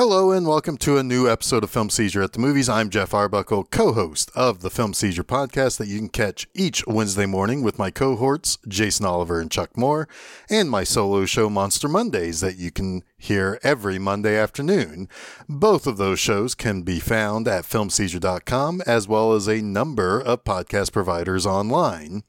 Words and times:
Hello 0.00 0.32
and 0.32 0.46
welcome 0.46 0.78
to 0.78 0.96
a 0.96 1.02
new 1.02 1.28
episode 1.28 1.62
of 1.62 1.68
Film 1.68 1.90
Seizure 1.90 2.22
at 2.22 2.32
the 2.32 2.38
Movies. 2.38 2.70
I'm 2.70 2.88
Jeff 2.88 3.12
Arbuckle, 3.12 3.64
co-host 3.64 4.30
of 4.34 4.62
the 4.62 4.70
Film 4.70 4.94
Seizure 4.94 5.22
podcast 5.22 5.76
that 5.76 5.88
you 5.88 5.98
can 5.98 6.08
catch 6.08 6.48
each 6.54 6.82
Wednesday 6.86 7.26
morning 7.26 7.62
with 7.62 7.78
my 7.78 7.90
cohorts 7.90 8.56
Jason 8.66 9.04
Oliver 9.04 9.40
and 9.40 9.50
Chuck 9.50 9.76
Moore, 9.76 10.08
and 10.48 10.70
my 10.70 10.84
solo 10.84 11.26
show 11.26 11.50
Monster 11.50 11.86
Mondays 11.86 12.40
that 12.40 12.56
you 12.56 12.70
can 12.70 13.02
hear 13.18 13.60
every 13.62 13.98
Monday 13.98 14.38
afternoon. 14.38 15.06
Both 15.50 15.86
of 15.86 15.98
those 15.98 16.18
shows 16.18 16.54
can 16.54 16.80
be 16.80 16.98
found 16.98 17.46
at 17.46 17.64
filmseizure.com 17.64 18.80
as 18.86 19.06
well 19.06 19.34
as 19.34 19.48
a 19.48 19.60
number 19.60 20.18
of 20.18 20.44
podcast 20.44 20.94
providers 20.94 21.44
online. 21.44 22.22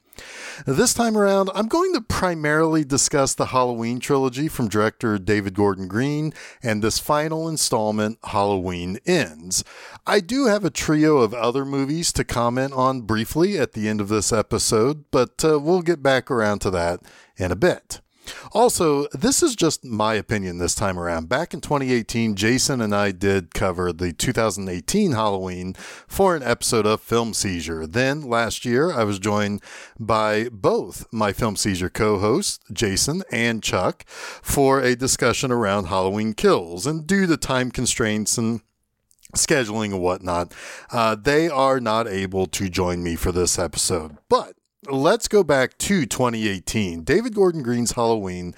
This 0.65 0.93
time 0.93 1.17
around, 1.17 1.49
I'm 1.55 1.67
going 1.67 1.93
to 1.93 2.01
primarily 2.01 2.83
discuss 2.83 3.33
the 3.33 3.47
Halloween 3.47 3.99
trilogy 3.99 4.47
from 4.47 4.67
director 4.67 5.17
David 5.17 5.55
Gordon 5.55 5.87
Green 5.87 6.33
and 6.61 6.83
this 6.83 6.99
final 6.99 7.47
installment, 7.47 8.19
Halloween 8.23 8.99
Ends. 9.05 9.63
I 10.05 10.19
do 10.19 10.45
have 10.45 10.63
a 10.63 10.69
trio 10.69 11.17
of 11.17 11.33
other 11.33 11.65
movies 11.65 12.11
to 12.13 12.23
comment 12.23 12.73
on 12.73 13.01
briefly 13.01 13.57
at 13.57 13.73
the 13.73 13.87
end 13.87 14.01
of 14.01 14.09
this 14.09 14.31
episode, 14.31 15.05
but 15.11 15.43
uh, 15.43 15.59
we'll 15.59 15.81
get 15.81 16.03
back 16.03 16.29
around 16.29 16.59
to 16.59 16.71
that 16.71 17.01
in 17.37 17.51
a 17.51 17.55
bit. 17.55 18.01
Also, 18.51 19.07
this 19.09 19.41
is 19.41 19.55
just 19.55 19.85
my 19.85 20.13
opinion 20.13 20.57
this 20.57 20.75
time 20.75 20.99
around. 20.99 21.29
Back 21.29 21.53
in 21.53 21.61
2018, 21.61 22.35
Jason 22.35 22.81
and 22.81 22.95
I 22.95 23.11
did 23.11 23.53
cover 23.53 23.93
the 23.93 24.13
2018 24.13 25.11
Halloween 25.11 25.73
for 26.07 26.35
an 26.35 26.43
episode 26.43 26.85
of 26.85 27.01
Film 27.01 27.33
Seizure. 27.33 27.87
Then 27.87 28.21
last 28.21 28.65
year, 28.65 28.91
I 28.91 29.03
was 29.03 29.19
joined 29.19 29.61
by 29.99 30.49
both 30.51 31.05
my 31.11 31.33
Film 31.33 31.55
Seizure 31.55 31.89
co 31.89 32.19
hosts, 32.19 32.59
Jason 32.71 33.23
and 33.31 33.63
Chuck, 33.63 34.05
for 34.07 34.81
a 34.81 34.95
discussion 34.95 35.51
around 35.51 35.85
Halloween 35.85 36.33
kills. 36.33 36.85
And 36.85 37.05
due 37.07 37.27
to 37.27 37.37
time 37.37 37.71
constraints 37.71 38.37
and 38.37 38.61
scheduling 39.35 39.91
and 39.91 40.01
whatnot, 40.01 40.53
uh, 40.91 41.15
they 41.15 41.49
are 41.49 41.79
not 41.79 42.07
able 42.07 42.47
to 42.47 42.69
join 42.69 43.03
me 43.03 43.15
for 43.15 43.31
this 43.31 43.57
episode. 43.57 44.17
But 44.29 44.55
let's 44.89 45.27
go 45.27 45.43
back 45.43 45.77
to 45.77 46.05
2018. 46.05 47.03
David 47.03 47.35
Gordon 47.35 47.61
Green's 47.61 47.91
Halloween 47.91 48.55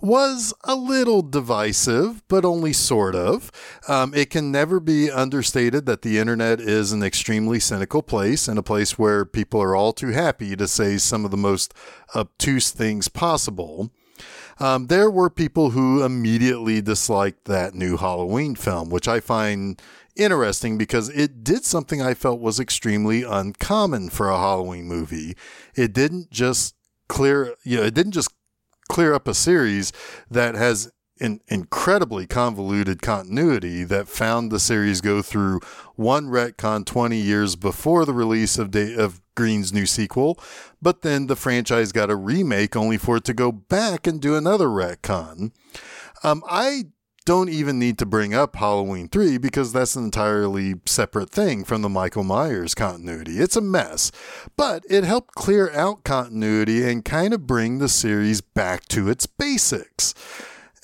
was 0.00 0.54
a 0.62 0.76
little 0.76 1.22
divisive, 1.22 2.22
but 2.28 2.44
only 2.44 2.72
sort 2.72 3.14
of. 3.14 3.50
Um, 3.88 4.14
it 4.14 4.30
can 4.30 4.52
never 4.52 4.78
be 4.78 5.10
understated 5.10 5.86
that 5.86 6.02
the 6.02 6.18
internet 6.18 6.60
is 6.60 6.92
an 6.92 7.02
extremely 7.02 7.58
cynical 7.58 8.02
place 8.02 8.46
and 8.46 8.58
a 8.58 8.62
place 8.62 8.98
where 8.98 9.24
people 9.24 9.60
are 9.60 9.74
all 9.74 9.92
too 9.92 10.10
happy 10.10 10.54
to 10.54 10.68
say 10.68 10.96
some 10.96 11.24
of 11.24 11.30
the 11.30 11.36
most 11.36 11.74
obtuse 12.14 12.70
things 12.70 13.08
possible. 13.08 13.90
Um, 14.58 14.86
there 14.86 15.10
were 15.10 15.30
people 15.30 15.70
who 15.70 16.04
immediately 16.04 16.80
disliked 16.80 17.44
that 17.46 17.74
new 17.74 17.96
Halloween 17.96 18.54
film, 18.54 18.90
which 18.90 19.08
I 19.08 19.20
find 19.20 19.80
interesting 20.16 20.78
because 20.78 21.08
it 21.08 21.42
did 21.42 21.64
something 21.64 22.00
I 22.00 22.14
felt 22.14 22.40
was 22.40 22.60
extremely 22.60 23.22
uncommon 23.22 24.10
for 24.10 24.28
a 24.28 24.38
Halloween 24.38 24.84
movie. 24.84 25.36
It 25.74 25.92
didn't 25.92 26.30
just 26.30 26.74
clear, 27.08 27.54
you 27.64 27.78
know, 27.78 27.84
it 27.84 27.94
didn't 27.94 28.12
just 28.12 28.32
clear 28.88 29.14
up 29.14 29.26
a 29.26 29.34
series 29.34 29.92
that 30.30 30.54
has 30.54 30.90
an 31.20 31.40
incredibly 31.48 32.26
convoluted 32.26 33.00
continuity 33.00 33.84
that 33.84 34.08
found 34.08 34.50
the 34.50 34.58
series 34.58 35.00
go 35.00 35.22
through 35.22 35.60
one 35.94 36.26
retcon 36.26 36.84
20 36.84 37.16
years 37.16 37.56
before 37.56 38.04
the 38.04 38.12
release 38.12 38.58
of, 38.58 38.70
Day- 38.70 38.94
of 38.94 39.20
Green's 39.34 39.72
new 39.72 39.86
sequel, 39.86 40.38
but 40.82 41.02
then 41.02 41.26
the 41.26 41.36
franchise 41.36 41.92
got 41.92 42.10
a 42.10 42.16
remake 42.16 42.74
only 42.74 42.98
for 42.98 43.18
it 43.18 43.24
to 43.24 43.34
go 43.34 43.52
back 43.52 44.06
and 44.06 44.20
do 44.20 44.34
another 44.34 44.66
retcon. 44.66 45.52
Um, 46.22 46.42
I 46.48 46.86
don't 47.24 47.48
even 47.48 47.78
need 47.78 47.96
to 47.98 48.06
bring 48.06 48.34
up 48.34 48.56
Halloween 48.56 49.08
3 49.08 49.38
because 49.38 49.72
that's 49.72 49.96
an 49.96 50.04
entirely 50.04 50.74
separate 50.84 51.30
thing 51.30 51.64
from 51.64 51.82
the 51.82 51.88
Michael 51.88 52.24
Myers 52.24 52.74
continuity. 52.74 53.38
It's 53.38 53.56
a 53.56 53.62
mess, 53.62 54.12
but 54.56 54.84
it 54.90 55.04
helped 55.04 55.34
clear 55.34 55.70
out 55.70 56.04
continuity 56.04 56.88
and 56.88 57.04
kind 57.04 57.32
of 57.32 57.46
bring 57.46 57.78
the 57.78 57.88
series 57.88 58.40
back 58.40 58.86
to 58.88 59.08
its 59.08 59.26
basics. 59.26 60.14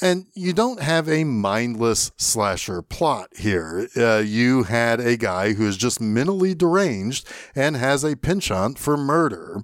And 0.02 0.26
you 0.34 0.54
don't 0.54 0.80
have 0.80 1.08
a 1.08 1.24
mindless 1.24 2.10
slasher 2.16 2.80
plot 2.80 3.28
here. 3.36 3.88
Uh, 3.94 4.22
you 4.24 4.62
had 4.62 4.98
a 4.98 5.16
guy 5.16 5.52
who 5.52 5.66
is 5.66 5.76
just 5.76 6.00
mentally 6.00 6.54
deranged 6.54 7.28
and 7.54 7.76
has 7.76 8.02
a 8.02 8.16
penchant 8.16 8.78
for 8.78 8.96
murder. 8.96 9.62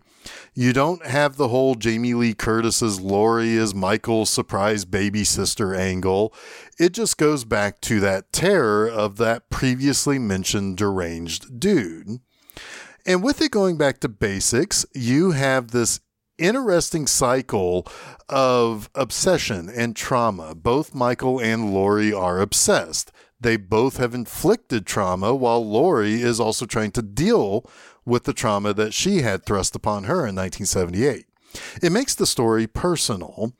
You 0.55 0.73
don't 0.73 1.07
have 1.07 1.37
the 1.37 1.49
whole 1.49 1.75
Jamie 1.75 2.15
Lee 2.15 2.35
Curtis's 2.35 3.01
Laurie 3.01 3.55
is 3.55 3.75
Michael's 3.75 4.29
surprise 4.29 4.85
baby 4.85 5.25
sister 5.25 5.75
angle. 5.75 6.35
It 6.79 6.93
just 6.93 7.17
goes 7.17 7.45
back 7.45 7.81
to 7.83 8.01
that 8.01 8.33
terror 8.33 8.89
of 8.89 9.17
that 9.17 9.49
previously 9.49 10.19
mentioned 10.19 10.77
deranged 10.77 11.59
dude. 11.59 12.21
And 13.07 13.23
with 13.23 13.41
it 13.41 13.53
going 13.53 13.79
back 13.79 14.01
to 14.01 14.09
basics, 14.09 14.85
you 14.93 15.31
have 15.31 15.71
this 15.71 16.01
interesting 16.39 17.07
cycle 17.07 17.87
of 18.29 18.91
obsession 18.95 19.69
and 19.69 19.95
trauma. 19.97 20.55
Both 20.55 20.95
Michael 20.95 21.41
and 21.41 21.73
Laurie 21.73 22.13
are 22.13 22.41
obsessed. 22.41 23.13
They 23.41 23.57
both 23.57 23.99
have 23.99 24.15
inflicted 24.15 24.87
trauma 24.87 25.35
while 25.35 25.65
Laurie 25.65 26.23
is 26.23 26.41
also 26.41 26.67
trying 26.67 26.91
to 26.93 27.03
deal 27.03 27.69
with 28.05 28.25
the 28.25 28.33
trauma 28.33 28.73
that 28.75 28.95
she 28.95 29.19
had 29.23 29.45
thrust 29.45 29.77
upon 29.77 30.05
her 30.05 30.27
in 30.27 30.35
1978. 30.35 31.27
It 31.83 31.93
makes 31.93 32.15
the 32.15 32.27
story 32.27 32.67
personal. 32.67 33.53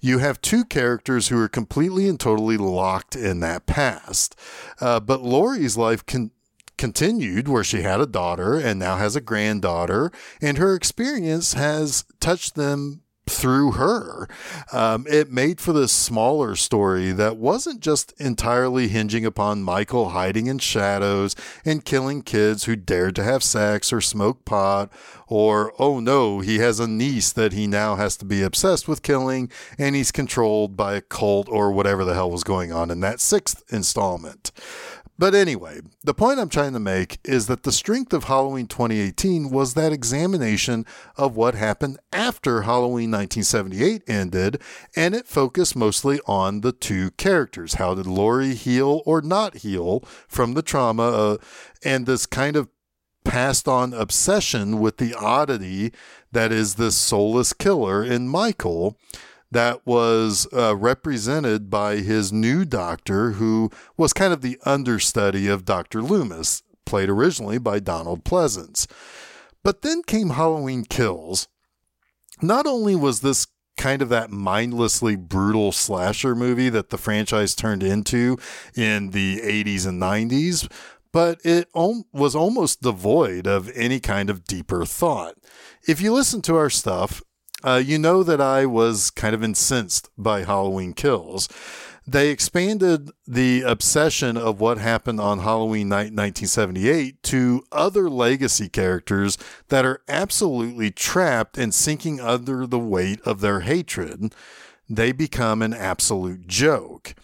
You 0.00 0.18
have 0.18 0.40
two 0.40 0.64
characters 0.64 1.28
who 1.28 1.40
are 1.40 1.48
completely 1.48 2.08
and 2.08 2.18
totally 2.18 2.56
locked 2.56 3.14
in 3.14 3.40
that 3.40 3.66
past. 3.66 4.36
Uh, 4.80 5.00
but 5.00 5.22
Laurie's 5.22 5.76
life 5.76 6.04
can 6.04 6.30
continued 6.76 7.48
where 7.48 7.64
she 7.64 7.82
had 7.82 8.00
a 8.00 8.06
daughter 8.06 8.58
and 8.58 8.78
now 8.78 8.96
has 8.96 9.16
a 9.16 9.20
granddaughter, 9.20 10.10
and 10.40 10.58
her 10.58 10.74
experience 10.74 11.54
has 11.54 12.04
touched 12.20 12.54
them 12.54 13.02
through 13.28 13.72
her. 13.72 14.28
Um, 14.72 15.06
it 15.08 15.30
made 15.30 15.60
for 15.60 15.72
this 15.72 15.92
smaller 15.92 16.56
story 16.56 17.12
that 17.12 17.36
wasn't 17.36 17.80
just 17.80 18.12
entirely 18.20 18.88
hinging 18.88 19.24
upon 19.24 19.62
Michael 19.62 20.10
hiding 20.10 20.48
in 20.48 20.58
shadows 20.58 21.36
and 21.64 21.84
killing 21.84 22.22
kids 22.22 22.64
who 22.64 22.74
dared 22.74 23.14
to 23.16 23.22
have 23.22 23.44
sex 23.44 23.92
or 23.92 24.00
smoke 24.00 24.44
pot, 24.44 24.90
or, 25.28 25.72
oh 25.78 26.00
no, 26.00 26.40
he 26.40 26.58
has 26.58 26.80
a 26.80 26.88
niece 26.88 27.32
that 27.32 27.52
he 27.52 27.66
now 27.66 27.94
has 27.94 28.16
to 28.18 28.24
be 28.24 28.42
obsessed 28.42 28.88
with 28.88 29.02
killing 29.02 29.50
and 29.78 29.94
he's 29.94 30.12
controlled 30.12 30.76
by 30.76 30.94
a 30.94 31.00
cult 31.00 31.48
or 31.48 31.70
whatever 31.70 32.04
the 32.04 32.14
hell 32.14 32.30
was 32.30 32.44
going 32.44 32.72
on 32.72 32.90
in 32.90 33.00
that 33.00 33.20
sixth 33.20 33.62
installment. 33.72 34.50
But 35.22 35.36
anyway, 35.36 35.82
the 36.02 36.14
point 36.14 36.40
I'm 36.40 36.48
trying 36.48 36.72
to 36.72 36.80
make 36.80 37.20
is 37.22 37.46
that 37.46 37.62
the 37.62 37.70
strength 37.70 38.12
of 38.12 38.24
Halloween 38.24 38.66
2018 38.66 39.50
was 39.50 39.74
that 39.74 39.92
examination 39.92 40.84
of 41.16 41.36
what 41.36 41.54
happened 41.54 42.00
after 42.12 42.62
Halloween 42.62 43.12
1978 43.12 44.02
ended, 44.08 44.60
and 44.96 45.14
it 45.14 45.28
focused 45.28 45.76
mostly 45.76 46.18
on 46.26 46.62
the 46.62 46.72
two 46.72 47.12
characters. 47.12 47.74
How 47.74 47.94
did 47.94 48.08
Laurie 48.08 48.56
heal 48.56 49.00
or 49.06 49.22
not 49.22 49.58
heal 49.58 50.00
from 50.26 50.54
the 50.54 50.62
trauma, 50.62 51.04
uh, 51.04 51.36
and 51.84 52.04
this 52.04 52.26
kind 52.26 52.56
of 52.56 52.68
passed 53.24 53.68
on 53.68 53.94
obsession 53.94 54.80
with 54.80 54.96
the 54.96 55.14
oddity 55.14 55.92
that 56.32 56.50
is 56.50 56.74
this 56.74 56.96
soulless 56.96 57.52
killer 57.52 58.02
in 58.02 58.26
Michael 58.26 58.98
that 59.52 59.86
was 59.86 60.46
uh, 60.52 60.74
represented 60.74 61.68
by 61.70 61.96
his 61.96 62.32
new 62.32 62.64
doctor, 62.64 63.32
who 63.32 63.70
was 63.96 64.12
kind 64.12 64.32
of 64.32 64.40
the 64.40 64.58
understudy 64.64 65.46
of 65.46 65.64
Dr. 65.64 66.02
Loomis, 66.02 66.62
played 66.86 67.08
originally 67.08 67.58
by 67.58 67.78
Donald 67.78 68.24
Pleasence. 68.24 68.86
But 69.62 69.82
then 69.82 70.02
came 70.02 70.30
Halloween 70.30 70.84
Kills. 70.84 71.48
Not 72.40 72.66
only 72.66 72.96
was 72.96 73.20
this 73.20 73.46
kind 73.76 74.02
of 74.02 74.08
that 74.08 74.30
mindlessly 74.30 75.16
brutal 75.16 75.70
slasher 75.70 76.34
movie 76.34 76.68
that 76.68 76.90
the 76.90 76.98
franchise 76.98 77.54
turned 77.54 77.82
into 77.82 78.38
in 78.74 79.10
the 79.10 79.40
80s 79.40 79.86
and 79.86 80.00
90s, 80.00 80.70
but 81.12 81.38
it 81.44 81.68
was 81.74 82.34
almost 82.34 82.80
devoid 82.80 83.46
of 83.46 83.70
any 83.74 84.00
kind 84.00 84.30
of 84.30 84.44
deeper 84.44 84.84
thought. 84.86 85.34
If 85.86 86.00
you 86.00 86.12
listen 86.12 86.40
to 86.42 86.56
our 86.56 86.70
stuff, 86.70 87.22
uh, 87.64 87.82
you 87.84 87.98
know 87.98 88.22
that 88.22 88.40
I 88.40 88.66
was 88.66 89.10
kind 89.10 89.34
of 89.34 89.42
incensed 89.42 90.08
by 90.16 90.44
Halloween 90.44 90.92
Kills. 90.92 91.48
They 92.06 92.30
expanded 92.30 93.10
the 93.26 93.62
obsession 93.62 94.36
of 94.36 94.60
what 94.60 94.78
happened 94.78 95.20
on 95.20 95.38
Halloween 95.38 95.88
night 95.88 96.12
1978 96.12 97.22
to 97.24 97.62
other 97.70 98.10
legacy 98.10 98.68
characters 98.68 99.38
that 99.68 99.84
are 99.84 100.02
absolutely 100.08 100.90
trapped 100.90 101.56
and 101.56 101.72
sinking 101.72 102.20
under 102.20 102.66
the 102.66 102.78
weight 102.78 103.20
of 103.20 103.40
their 103.40 103.60
hatred. 103.60 104.34
They 104.90 105.12
become 105.12 105.62
an 105.62 105.72
absolute 105.72 106.48
joke 106.48 107.14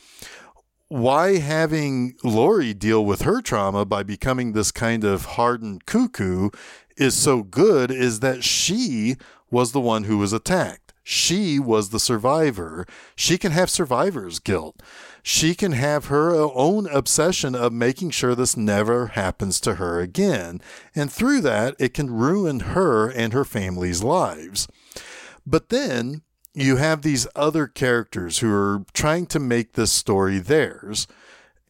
why 0.88 1.37
having 1.37 2.14
Laurie 2.25 2.73
deal 2.73 3.05
with 3.05 3.23
her 3.23 3.43
trauma 3.43 3.84
by 3.84 4.02
becoming 4.02 4.52
this 4.52 4.73
kind 4.73 5.05
of 5.05 5.26
hardened 5.26 5.84
cuckoo 5.84 6.49
is 6.96 7.14
so 7.14 7.43
good 7.43 7.91
is 7.91 8.20
that 8.20 8.43
she 8.43 9.17
was 9.50 9.73
the 9.73 9.81
one 9.81 10.05
who 10.05 10.19
was 10.19 10.33
attacked. 10.33 10.93
She 11.03 11.59
was 11.59 11.89
the 11.89 11.99
survivor. 11.99 12.87
She 13.17 13.39
can 13.39 13.53
have 13.53 13.71
survivor's 13.71 14.39
guilt. 14.39 14.83
She 15.23 15.55
can 15.55 15.73
have 15.73 16.06
her 16.06 16.35
own 16.35 16.87
obsession 16.87 17.55
of 17.55 17.73
making 17.73 18.11
sure 18.11 18.35
this 18.35 18.59
never 18.59 19.06
happens 19.09 19.59
to 19.61 19.77
her 19.77 20.00
again. 20.00 20.61
And 20.95 21.11
through 21.11 21.41
that, 21.43 21.77
it 21.79 21.95
can 21.95 22.11
ruin 22.11 22.61
her 22.61 23.09
and 23.09 23.33
her 23.33 23.47
family's 23.47 24.03
lives. 24.03 24.69
But 25.47 25.71
then 25.71 26.23
you 26.53 26.77
have 26.77 27.01
these 27.01 27.27
other 27.35 27.67
characters 27.67 28.41
who 28.41 28.53
are 28.53 28.85
trying 28.93 29.27
to 29.27 29.39
make 29.39 29.73
this 29.73 29.93
story 29.93 30.39
theirs. 30.39 31.06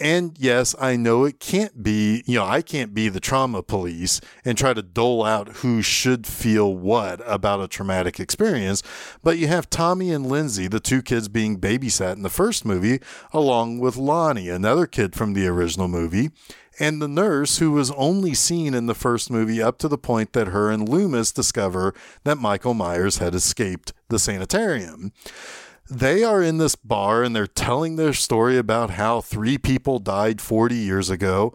And 0.01 0.37
yes, 0.39 0.77
I 0.81 0.95
know 0.95 1.25
it 1.25 1.41
can't 1.41 1.83
be, 1.83 2.23
you 2.25 2.39
know, 2.39 2.45
I 2.45 2.63
can't 2.63 2.95
be 2.95 3.09
the 3.09 3.19
trauma 3.19 3.65
police 3.65 4.21
and 4.45 4.57
try 4.57 4.73
to 4.73 4.83
dole 4.83 5.25
out 5.25 5.49
who 5.57 5.83
should 5.83 6.25
feel 6.25 6.73
what 6.73 7.21
about 7.27 7.61
a 7.61 7.67
traumatic 7.67 8.21
experience. 8.21 8.83
But 9.25 9.39
you 9.39 9.49
have 9.49 9.69
Tommy 9.69 10.13
and 10.13 10.27
Lindsay, 10.27 10.69
the 10.69 10.79
two 10.79 11.03
kids 11.03 11.29
being 11.29 11.59
babysat 11.59 12.15
in 12.15 12.23
the 12.23 12.31
first 12.31 12.65
movie, 12.65 13.01
along 13.33 13.81
with 13.81 13.97
Lonnie, 13.97 14.49
another 14.49 14.87
kid 14.87 15.17
from 15.17 15.35
the 15.35 15.49
original 15.49 15.89
movie, 15.89 16.31
and 16.79 17.03
the 17.03 17.09
nurse 17.09 17.59
who 17.59 17.73
was 17.73 17.91
only 17.93 18.35
seen 18.35 18.75
in 18.75 18.87
the 18.87 18.95
first 18.95 19.33
movie 19.33 19.61
up 19.61 19.79
to 19.79 19.89
the 19.89 19.99
point 19.99 20.33
that 20.33 20.49
her 20.49 20.71
and 20.71 20.89
Loomis 20.89 21.33
discover 21.33 21.93
that 22.23 22.39
Michael 22.39 22.75
Myers 22.75 23.19
had 23.19 23.35
escaped 23.35 23.93
the 24.09 24.21
sanitarium 24.21 25.13
they 25.91 26.23
are 26.23 26.43
in 26.43 26.59
this 26.59 26.77
bar 26.77 27.23
and 27.23 27.35
they're 27.35 27.47
telling 27.47 27.97
their 27.97 28.13
story 28.13 28.59
about 28.59 28.91
how 28.91 29.21
three 29.21 29.59
people 29.59 29.99
died 29.99 30.41
40 30.41 30.75
years 30.75 31.11
ago. 31.11 31.55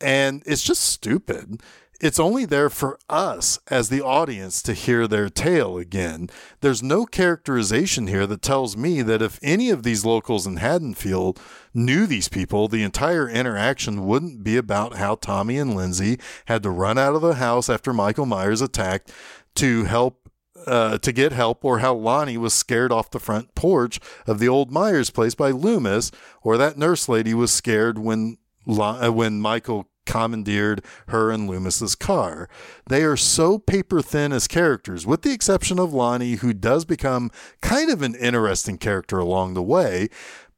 And 0.00 0.42
it's 0.46 0.62
just 0.62 0.82
stupid. 0.82 1.62
It's 2.00 2.18
only 2.18 2.44
there 2.44 2.68
for 2.68 2.98
us 3.08 3.60
as 3.68 3.88
the 3.88 4.02
audience 4.02 4.60
to 4.62 4.72
hear 4.72 5.06
their 5.06 5.28
tale 5.28 5.78
again. 5.78 6.28
There's 6.60 6.82
no 6.82 7.06
characterization 7.06 8.08
here 8.08 8.26
that 8.26 8.42
tells 8.42 8.76
me 8.76 9.02
that 9.02 9.22
if 9.22 9.38
any 9.40 9.70
of 9.70 9.84
these 9.84 10.04
locals 10.04 10.44
in 10.44 10.56
Haddonfield 10.56 11.38
knew 11.72 12.06
these 12.06 12.28
people, 12.28 12.66
the 12.66 12.82
entire 12.82 13.28
interaction 13.28 14.04
wouldn't 14.04 14.42
be 14.42 14.56
about 14.56 14.96
how 14.96 15.14
Tommy 15.14 15.58
and 15.58 15.76
Lindsay 15.76 16.18
had 16.46 16.64
to 16.64 16.70
run 16.70 16.98
out 16.98 17.14
of 17.14 17.22
the 17.22 17.34
house 17.34 17.70
after 17.70 17.92
Michael 17.92 18.26
Myers 18.26 18.60
attacked 18.60 19.12
to 19.54 19.84
help 19.84 20.21
uh, 20.66 20.98
to 20.98 21.12
get 21.12 21.32
help, 21.32 21.64
or 21.64 21.78
how 21.78 21.94
Lonnie 21.94 22.36
was 22.36 22.54
scared 22.54 22.92
off 22.92 23.10
the 23.10 23.20
front 23.20 23.54
porch 23.54 23.98
of 24.26 24.38
the 24.38 24.48
old 24.48 24.70
Myers 24.70 25.10
place 25.10 25.34
by 25.34 25.50
Loomis, 25.50 26.10
or 26.42 26.56
that 26.56 26.78
nurse 26.78 27.08
lady 27.08 27.34
was 27.34 27.52
scared 27.52 27.98
when 27.98 28.38
uh, 28.68 29.10
when 29.10 29.40
Michael 29.40 29.88
commandeered 30.04 30.84
her 31.08 31.30
and 31.30 31.48
Loomis's 31.48 31.94
car. 31.94 32.48
They 32.88 33.02
are 33.04 33.16
so 33.16 33.58
paper 33.58 34.02
thin 34.02 34.32
as 34.32 34.48
characters, 34.48 35.06
with 35.06 35.22
the 35.22 35.32
exception 35.32 35.78
of 35.78 35.92
Lonnie, 35.92 36.34
who 36.34 36.52
does 36.52 36.84
become 36.84 37.30
kind 37.60 37.90
of 37.90 38.02
an 38.02 38.14
interesting 38.14 38.78
character 38.78 39.18
along 39.18 39.54
the 39.54 39.62
way, 39.62 40.08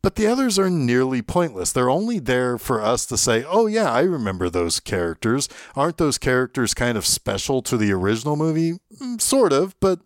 but 0.04 0.16
the 0.16 0.26
others 0.26 0.58
are 0.58 0.68
nearly 0.68 1.22
pointless. 1.22 1.72
They're 1.72 1.88
only 1.88 2.18
there 2.18 2.58
for 2.58 2.82
us 2.82 3.06
to 3.06 3.16
say, 3.16 3.42
oh, 3.42 3.66
yeah, 3.66 3.90
I 3.90 4.02
remember 4.02 4.50
those 4.50 4.78
characters. 4.78 5.48
Aren't 5.74 5.96
those 5.96 6.18
characters 6.18 6.74
kind 6.74 6.98
of 6.98 7.06
special 7.06 7.62
to 7.62 7.78
the 7.78 7.90
original 7.90 8.36
movie? 8.36 8.74
Mm, 9.00 9.18
sort 9.18 9.50
of, 9.50 9.74
but 9.80 10.00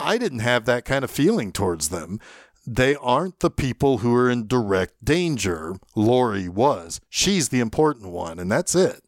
I 0.00 0.18
didn't 0.18 0.40
have 0.40 0.64
that 0.64 0.84
kind 0.84 1.04
of 1.04 1.12
feeling 1.12 1.52
towards 1.52 1.90
them. 1.90 2.18
They 2.66 2.96
aren't 2.96 3.38
the 3.38 3.52
people 3.52 3.98
who 3.98 4.12
are 4.16 4.28
in 4.28 4.48
direct 4.48 5.04
danger. 5.04 5.76
Laurie 5.94 6.48
was. 6.48 7.00
She's 7.08 7.50
the 7.50 7.60
important 7.60 8.08
one, 8.10 8.40
and 8.40 8.50
that's 8.50 8.74
it. 8.74 9.00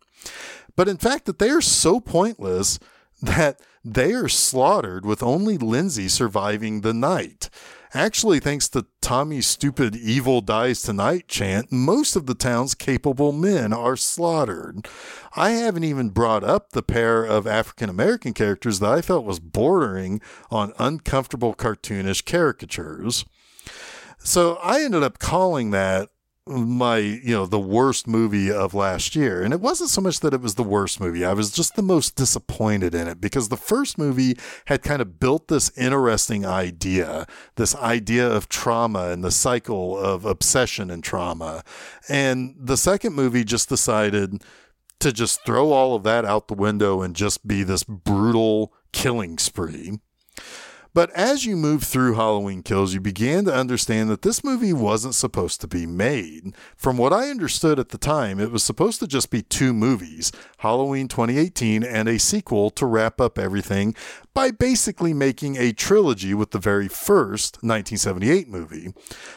But 0.77 0.87
in 0.87 0.99
fact, 0.99 1.25
that 1.25 1.41
they 1.41 1.51
are 1.51 1.61
so 1.61 1.99
pointless 1.99 2.79
that 3.23 3.61
they 3.85 4.13
are 4.13 4.29
slaughtered 4.29 5.05
with 5.05 5.21
only 5.21 5.59
Lindsay 5.59 6.07
surviving 6.07 6.83
the 6.83 6.95
night. 6.95 7.51
Actually, 7.95 8.41
thanks 8.41 8.71
to 8.71 8.87
Tommy's 9.03 9.47
stupid 9.47 9.95
evil 9.95 10.41
dies 10.41 10.81
tonight 10.81 11.29
chant, 11.29 11.71
most 11.71 12.17
of 12.17 12.25
the 12.25 12.35
town's 12.35 12.75
capable 12.75 13.33
men 13.33 13.71
are 13.75 13.97
slaughtered. 13.97 14.89
I 15.37 15.51
haven't 15.51 15.85
even 15.85 16.09
brought 16.09 16.43
up 16.43 16.71
the 16.71 16.83
pair 16.83 17.23
of 17.23 17.47
African 17.47 17.91
American 17.91 18.33
characters 18.33 18.79
that 18.79 18.91
I 18.91 19.03
felt 19.03 19.27
was 19.27 19.41
bordering 19.41 20.23
on 20.51 20.73
uncomfortable 20.79 21.55
cartoonish 21.55 22.25
caricatures. 22.25 23.27
So 24.19 24.55
I 24.63 24.83
ended 24.83 25.03
up 25.03 25.19
calling 25.19 25.71
that 25.73 26.09
my 26.47 26.97
you 26.99 27.33
know 27.33 27.47
the 27.47 27.61
worst 27.61 28.09
movie 28.09 28.51
of 28.51 28.75
last 28.75 29.15
year. 29.15 29.43
And 29.43 29.55
it 29.55 29.61
wasn't 29.61 29.91
so 29.91 30.01
much 30.01 30.21
that 30.21 30.35
it 30.35 30.41
was 30.41 30.57
the 30.57 30.63
worst 30.63 31.01
movie. 31.01 31.25
I 31.25 31.35
was 31.35 31.53
just 31.53 31.77
the 31.77 31.83
most 31.83 32.17
disappointed 32.17 32.95
in 32.95 33.07
it 33.07 33.21
because 33.21 33.49
the 33.49 33.57
first 33.57 33.97
movie 33.97 34.37
had 34.67 34.83
kind 34.83 35.01
of 35.01 35.21
built 35.21 35.49
this 35.49 35.77
interesting 35.77 36.45
idea 36.45 37.27
this 37.57 37.77
idea 37.77 38.29
of 38.29 38.49
trauma 38.49 39.11
and 39.11 39.23
the 39.23 39.31
cycle 39.31 39.97
of 39.97 40.25
obsession 40.25 40.91
and 40.91 41.05
trauma. 41.05 41.63
And 42.09 42.55
the 42.59 42.77
second 42.77 43.15
movie 43.15 43.45
just 43.45 43.69
decided 43.69 44.43
to 45.01 45.13
just 45.13 45.45
throw 45.45 45.73
all 45.73 45.95
of 45.95 46.03
that 46.05 46.25
out 46.25 46.49
the 46.49 46.55
window 46.55 47.03
and 47.03 47.15
just 47.15 47.47
be 47.47 47.63
this 47.63 47.85
brutal 47.85 48.73
killing 48.93 49.39
spree 49.39 49.99
but 50.95 51.11
as 51.13 51.47
you 51.47 51.57
move 51.57 51.85
through 51.85 52.15
Halloween 52.15 52.63
Kills, 52.63 52.93
you 52.93 53.01
began 53.01 53.45
to 53.47 53.55
understand 53.55 54.11
that 54.11 54.23
this 54.23 54.45
movie 54.45 54.73
wasn't 54.73 55.15
supposed 55.15 55.61
to 55.63 55.67
be 55.67 55.87
made. 55.87 56.55
From 56.77 56.99
what 56.99 57.13
I 57.13 57.31
understood 57.31 57.79
at 57.79 57.89
the 57.89 57.99
time, 57.99 58.39
it 58.39 58.51
was 58.51 58.63
supposed 58.63 59.01
to 59.01 59.07
just 59.07 59.31
be 59.31 59.43
two 59.43 59.73
movies 59.73 60.33
Halloween 60.59 61.09
2018 61.09 61.83
and 61.83 62.09
a 62.09 62.19
sequel 62.19 62.71
to 62.71 62.87
wrap 62.87 63.21
up 63.21 63.39
everything 63.39 63.95
by 64.35 64.51
basically 64.51 65.15
making 65.15 65.57
a 65.57 65.73
trilogy 65.73 66.35
with 66.35 66.51
the 66.51 66.59
very 66.59 66.89
first 66.89 67.57
1978 67.63 68.49
movie. 68.49 68.93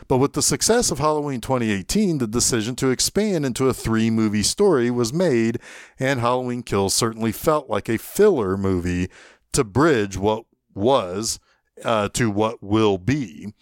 But 0.07 0.17
with 0.17 0.33
the 0.33 0.41
success 0.41 0.91
of 0.91 0.99
Halloween 0.99 1.41
2018, 1.41 2.17
the 2.17 2.27
decision 2.27 2.75
to 2.77 2.89
expand 2.89 3.45
into 3.45 3.69
a 3.69 3.73
three 3.73 4.09
movie 4.09 4.43
story 4.43 4.91
was 4.91 5.13
made, 5.13 5.59
and 5.99 6.19
Halloween 6.19 6.63
Kills 6.63 6.93
certainly 6.93 7.31
felt 7.31 7.69
like 7.69 7.89
a 7.89 7.97
filler 7.97 8.57
movie 8.57 9.09
to 9.53 9.63
bridge 9.63 10.17
what 10.17 10.45
was 10.73 11.39
uh, 11.83 12.09
to 12.09 12.29
what 12.29 12.63
will 12.63 12.97
be. 12.97 13.53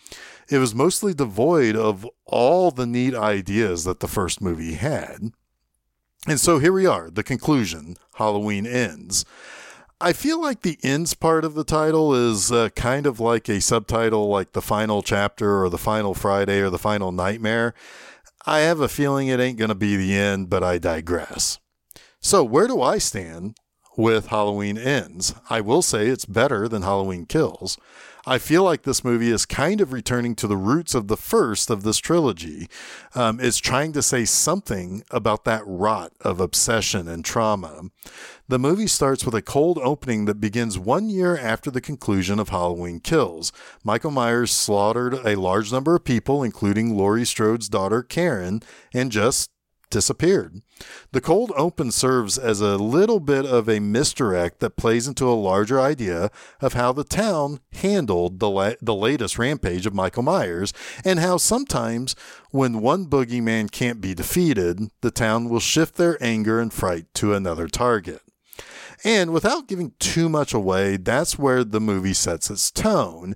It 0.50 0.58
was 0.58 0.76
mostly 0.76 1.14
devoid 1.14 1.76
of 1.76 2.08
all 2.26 2.72
the 2.72 2.86
neat 2.86 3.16
ideas 3.16 3.86
that 3.86 4.00
the 4.00 4.08
first 4.08 4.42
movie 4.42 4.74
had. 4.74 5.32
And 6.28 6.40
so 6.40 6.60
here 6.60 6.74
we 6.74 6.86
are, 6.86 7.10
the 7.10 7.24
conclusion 7.24 7.98
Halloween 8.16 8.66
ends. 8.66 9.26
I 10.00 10.14
feel 10.14 10.42
like 10.42 10.62
the 10.62 10.78
ends 10.84 11.14
part 11.14 11.46
of 11.46 11.54
the 11.54 11.64
title 11.64 12.14
is 12.14 12.52
uh, 12.52 12.70
kind 12.76 13.06
of 13.06 13.20
like 13.20 13.48
a 13.48 13.62
subtitle, 13.62 14.28
like 14.28 14.52
the 14.52 14.62
final 14.62 15.02
chapter 15.02 15.64
or 15.64 15.70
the 15.70 15.78
final 15.78 16.14
Friday 16.14 16.60
or 16.60 16.70
the 16.70 16.78
final 16.78 17.12
nightmare. 17.12 17.74
I 18.46 18.60
have 18.60 18.82
a 18.82 18.90
feeling 18.90 19.30
it 19.30 19.40
ain't 19.40 19.58
going 19.58 19.70
to 19.70 19.76
be 19.76 19.96
the 19.96 20.14
end, 20.14 20.50
but 20.50 20.64
I 20.64 20.78
digress. 20.78 21.60
So, 22.20 22.44
where 22.44 22.68
do 22.68 22.82
I 22.82 22.98
stand 22.98 23.58
with 23.96 24.28
Halloween 24.28 24.78
Ends. 24.78 25.34
I 25.50 25.62
will 25.62 25.82
say 25.82 26.08
it's 26.08 26.26
better 26.26 26.68
than 26.68 26.82
Halloween 26.82 27.26
Kills. 27.26 27.78
I 28.26 28.38
feel 28.38 28.64
like 28.64 28.84
this 28.84 29.04
movie 29.04 29.32
is 29.32 29.46
kind 29.46 29.82
of 29.82 29.92
returning 29.92 30.34
to 30.36 30.48
the 30.48 30.56
roots 30.56 30.96
of 30.96 31.10
the 31.10 31.18
first 31.18 31.70
of 31.70 31.84
this 31.84 31.98
trilogy. 31.98 32.70
Um, 33.16 33.42
it's 33.42 33.58
trying 33.58 33.92
to 33.94 34.02
say 34.02 34.24
something 34.24 35.04
about 35.12 35.44
that 35.44 35.64
rot 35.66 36.14
of 36.22 36.40
obsession 36.40 37.10
and 37.10 37.26
trauma. 37.26 37.90
The 38.48 38.60
movie 38.60 38.88
starts 38.88 39.26
with 39.26 39.36
a 39.36 39.42
cold 39.42 39.78
opening 39.84 40.24
that 40.26 40.40
begins 40.40 40.80
one 40.80 41.10
year 41.10 41.38
after 41.38 41.70
the 41.70 41.82
conclusion 41.82 42.40
of 42.40 42.48
Halloween 42.48 43.02
Kills. 43.02 43.52
Michael 43.84 44.12
Myers 44.12 44.52
slaughtered 44.52 45.16
a 45.26 45.36
large 45.36 45.74
number 45.74 45.94
of 45.94 46.06
people, 46.06 46.44
including 46.44 46.96
Laurie 46.96 47.26
Strode's 47.26 47.68
daughter 47.68 48.02
Karen, 48.02 48.62
and 48.94 49.12
just 49.12 49.50
disappeared. 49.90 50.62
The 51.12 51.22
cold 51.22 51.52
open 51.56 51.92
serves 51.92 52.38
as 52.38 52.60
a 52.60 52.78
little 52.78 53.20
bit 53.20 53.46
of 53.46 53.70
a 53.70 53.80
misdirect 53.80 54.60
that 54.60 54.76
plays 54.76 55.08
into 55.08 55.30
a 55.30 55.34
larger 55.34 55.80
idea 55.80 56.32
of 56.60 56.74
how 56.74 56.92
the 56.92 57.04
town 57.04 57.60
handled 57.74 58.40
the, 58.40 58.50
la- 58.50 58.74
the 58.82 58.96
latest 58.96 59.38
rampage 59.38 59.86
of 59.86 59.94
Michael 59.94 60.24
Myers, 60.24 60.74
and 61.06 61.20
how 61.20 61.38
sometimes 61.38 62.16
when 62.52 62.82
one 62.82 63.06
boogeyman 63.06 63.72
can't 63.72 64.02
be 64.02 64.14
defeated, 64.14 64.90
the 65.02 65.12
town 65.12 65.50
will 65.50 65.60
shift 65.60 65.96
their 65.96 66.22
anger 66.22 66.60
and 66.60 66.74
fright 66.74 67.06
to 67.16 67.34
another 67.34 67.68
target. 67.68 68.22
And 69.04 69.34
without 69.34 69.68
giving 69.68 69.94
too 70.00 70.30
much 70.30 70.54
away, 70.54 70.98
that's 70.98 71.38
where 71.38 71.64
the 71.64 71.82
movie 71.82 72.14
sets 72.14 72.50
its 72.50 72.72
tone 72.72 73.36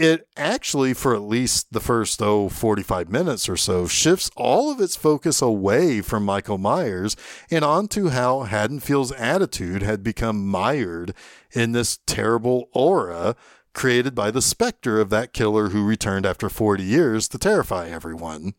it 0.00 0.26
actually, 0.34 0.94
for 0.94 1.14
at 1.14 1.20
least 1.20 1.74
the 1.74 1.80
first, 1.80 2.22
oh, 2.22 2.48
45 2.48 3.10
minutes 3.10 3.50
or 3.50 3.56
so, 3.56 3.86
shifts 3.86 4.30
all 4.34 4.72
of 4.72 4.80
its 4.80 4.96
focus 4.96 5.42
away 5.42 6.00
from 6.00 6.24
Michael 6.24 6.56
Myers 6.56 7.16
and 7.50 7.62
onto 7.62 8.08
how 8.08 8.44
Haddonfield's 8.44 9.12
attitude 9.12 9.82
had 9.82 10.02
become 10.02 10.48
mired 10.48 11.12
in 11.52 11.72
this 11.72 11.98
terrible 12.06 12.70
aura 12.72 13.36
created 13.74 14.14
by 14.14 14.30
the 14.30 14.40
specter 14.40 15.02
of 15.02 15.10
that 15.10 15.34
killer 15.34 15.68
who 15.68 15.84
returned 15.84 16.24
after 16.24 16.48
40 16.48 16.82
years 16.82 17.28
to 17.28 17.38
terrify 17.38 17.88
everyone. 17.88 18.54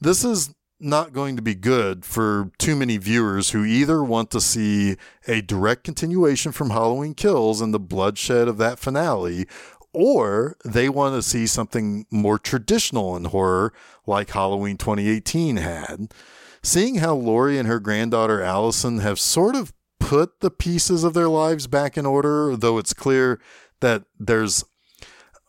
This 0.00 0.24
is 0.24 0.54
not 0.80 1.12
going 1.12 1.36
to 1.36 1.42
be 1.42 1.54
good 1.54 2.04
for 2.04 2.50
too 2.58 2.76
many 2.76 2.96
viewers 2.98 3.50
who 3.50 3.64
either 3.64 4.02
want 4.02 4.30
to 4.30 4.40
see 4.40 4.96
a 5.26 5.40
direct 5.40 5.84
continuation 5.84 6.52
from 6.52 6.70
Halloween 6.70 7.14
Kills 7.14 7.60
and 7.60 7.72
the 7.72 7.80
bloodshed 7.80 8.48
of 8.48 8.58
that 8.58 8.78
finale, 8.78 9.46
or 9.94 10.56
they 10.64 10.88
want 10.88 11.14
to 11.14 11.22
see 11.22 11.46
something 11.46 12.06
more 12.10 12.38
traditional 12.38 13.16
in 13.16 13.26
horror 13.26 13.72
like 14.06 14.30
Halloween 14.30 14.76
2018 14.76 15.56
had. 15.56 16.12
Seeing 16.62 16.96
how 16.96 17.14
Laurie 17.14 17.58
and 17.58 17.68
her 17.68 17.78
granddaughter 17.80 18.42
Allison 18.42 18.98
have 18.98 19.20
sort 19.20 19.54
of 19.54 19.72
put 20.00 20.40
the 20.40 20.50
pieces 20.50 21.04
of 21.04 21.14
their 21.14 21.28
lives 21.28 21.66
back 21.66 21.96
in 21.96 22.06
order, 22.06 22.56
though 22.56 22.78
it's 22.78 22.92
clear 22.92 23.40
that 23.80 24.04
there's 24.18 24.64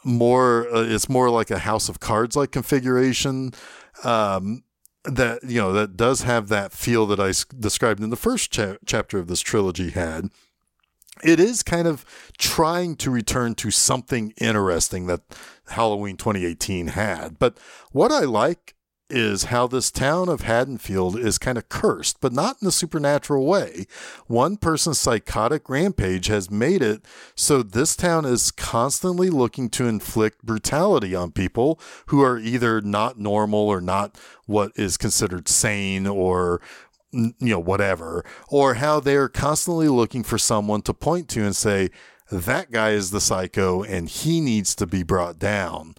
more, 0.04 0.68
uh, 0.74 0.84
it's 0.84 1.10
more 1.10 1.30
like 1.30 1.50
a 1.50 1.60
house 1.60 1.90
of 1.90 2.00
cards 2.00 2.36
like 2.36 2.52
configuration. 2.52 3.52
Um, 4.04 4.64
that 5.06 5.44
you 5.44 5.62
know 5.62 5.72
that 5.72 5.96
does 5.96 6.22
have 6.22 6.48
that 6.50 6.72
feel 6.72 7.06
that 7.06 7.20
I 7.20 7.32
described 7.60 8.02
in 8.02 8.10
the 8.10 8.16
first 8.16 8.52
cha- 8.52 8.78
chapter 8.86 9.20
of 9.20 9.28
this 9.28 9.40
trilogy 9.40 9.92
had 9.92 10.30
it 11.24 11.40
is 11.40 11.64
kind 11.64 11.88
of 11.88 12.06
trying 12.38 12.96
to 12.98 13.12
return 13.12 13.56
to 13.56 13.72
something 13.72 14.34
interesting 14.38 15.08
that 15.08 15.22
Halloween 15.70 16.18
2018 16.18 16.88
had. 16.88 17.40
But 17.40 17.58
what 17.92 18.12
I 18.12 18.22
like 18.22 18.76
is 19.10 19.46
how 19.46 19.68
this 19.68 19.92
town 19.92 20.30
of 20.30 20.42
Haddonfield 20.42 21.18
is 21.18 21.38
kind 21.38 21.58
of 21.58 21.70
cursed, 21.70 22.20
but 22.22 22.34
not 22.34 22.58
in 22.62 22.68
a 22.68 22.72
supernatural 22.72 23.46
way. 23.46 23.86
One 24.26 24.58
person's 24.58 25.00
psychotic 25.00 25.70
rampage 25.70 26.28
has 26.28 26.50
made 26.50 26.82
it 26.82 27.06
so 27.36 27.62
this 27.62 27.96
town 27.96 28.26
is 28.26 28.52
constantly 28.52 29.30
looking 29.30 29.70
to 29.70 29.88
inflict 29.88 30.44
brutality 30.44 31.14
on 31.14 31.32
people 31.32 31.80
who 32.08 32.22
are 32.22 32.40
either 32.40 32.82
not 32.82 33.20
normal 33.20 33.70
or 33.70 33.80
not 33.80 34.18
what 34.48 34.72
is 34.76 34.98
considered 34.98 35.48
sane 35.48 36.08
or 36.08 36.62
you 37.16 37.34
know, 37.40 37.60
whatever, 37.60 38.26
or 38.50 38.76
how 38.76 39.00
they're 39.00 39.30
constantly 39.30 39.88
looking 39.88 40.24
for 40.24 40.38
someone 40.38 40.82
to 40.84 40.94
point 40.94 41.30
to 41.30 41.44
and 41.44 41.56
say, 41.56 41.90
that 42.32 42.72
guy 42.72 42.92
is 42.92 43.12
the 43.12 43.22
psycho 43.22 43.84
and 43.84 44.10
he 44.10 44.42
needs 44.42 44.76
to 44.76 44.86
be 44.86 45.04
brought 45.04 45.40
down, 45.40 45.96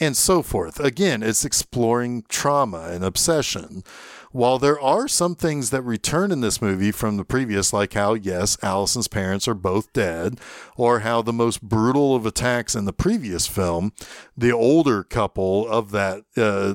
and 0.00 0.16
so 0.16 0.42
forth. 0.42 0.78
Again, 0.78 1.22
it's 1.22 1.44
exploring 1.44 2.24
trauma 2.28 2.90
and 2.90 3.04
obsession. 3.04 3.82
While 4.30 4.58
there 4.58 4.78
are 4.78 5.08
some 5.08 5.34
things 5.34 5.70
that 5.70 5.82
return 5.82 6.30
in 6.30 6.42
this 6.42 6.60
movie 6.60 6.92
from 6.92 7.16
the 7.16 7.24
previous, 7.24 7.72
like 7.72 7.94
how, 7.94 8.12
yes, 8.12 8.58
Allison's 8.62 9.08
parents 9.08 9.48
are 9.48 9.54
both 9.54 9.92
dead, 9.94 10.38
or 10.76 11.00
how 11.00 11.22
the 11.22 11.32
most 11.32 11.62
brutal 11.62 12.14
of 12.14 12.26
attacks 12.26 12.74
in 12.74 12.84
the 12.84 12.92
previous 12.92 13.46
film, 13.46 13.92
the 14.36 14.52
older 14.52 15.02
couple 15.02 15.66
of 15.66 15.92
that, 15.92 16.24
uh, 16.36 16.74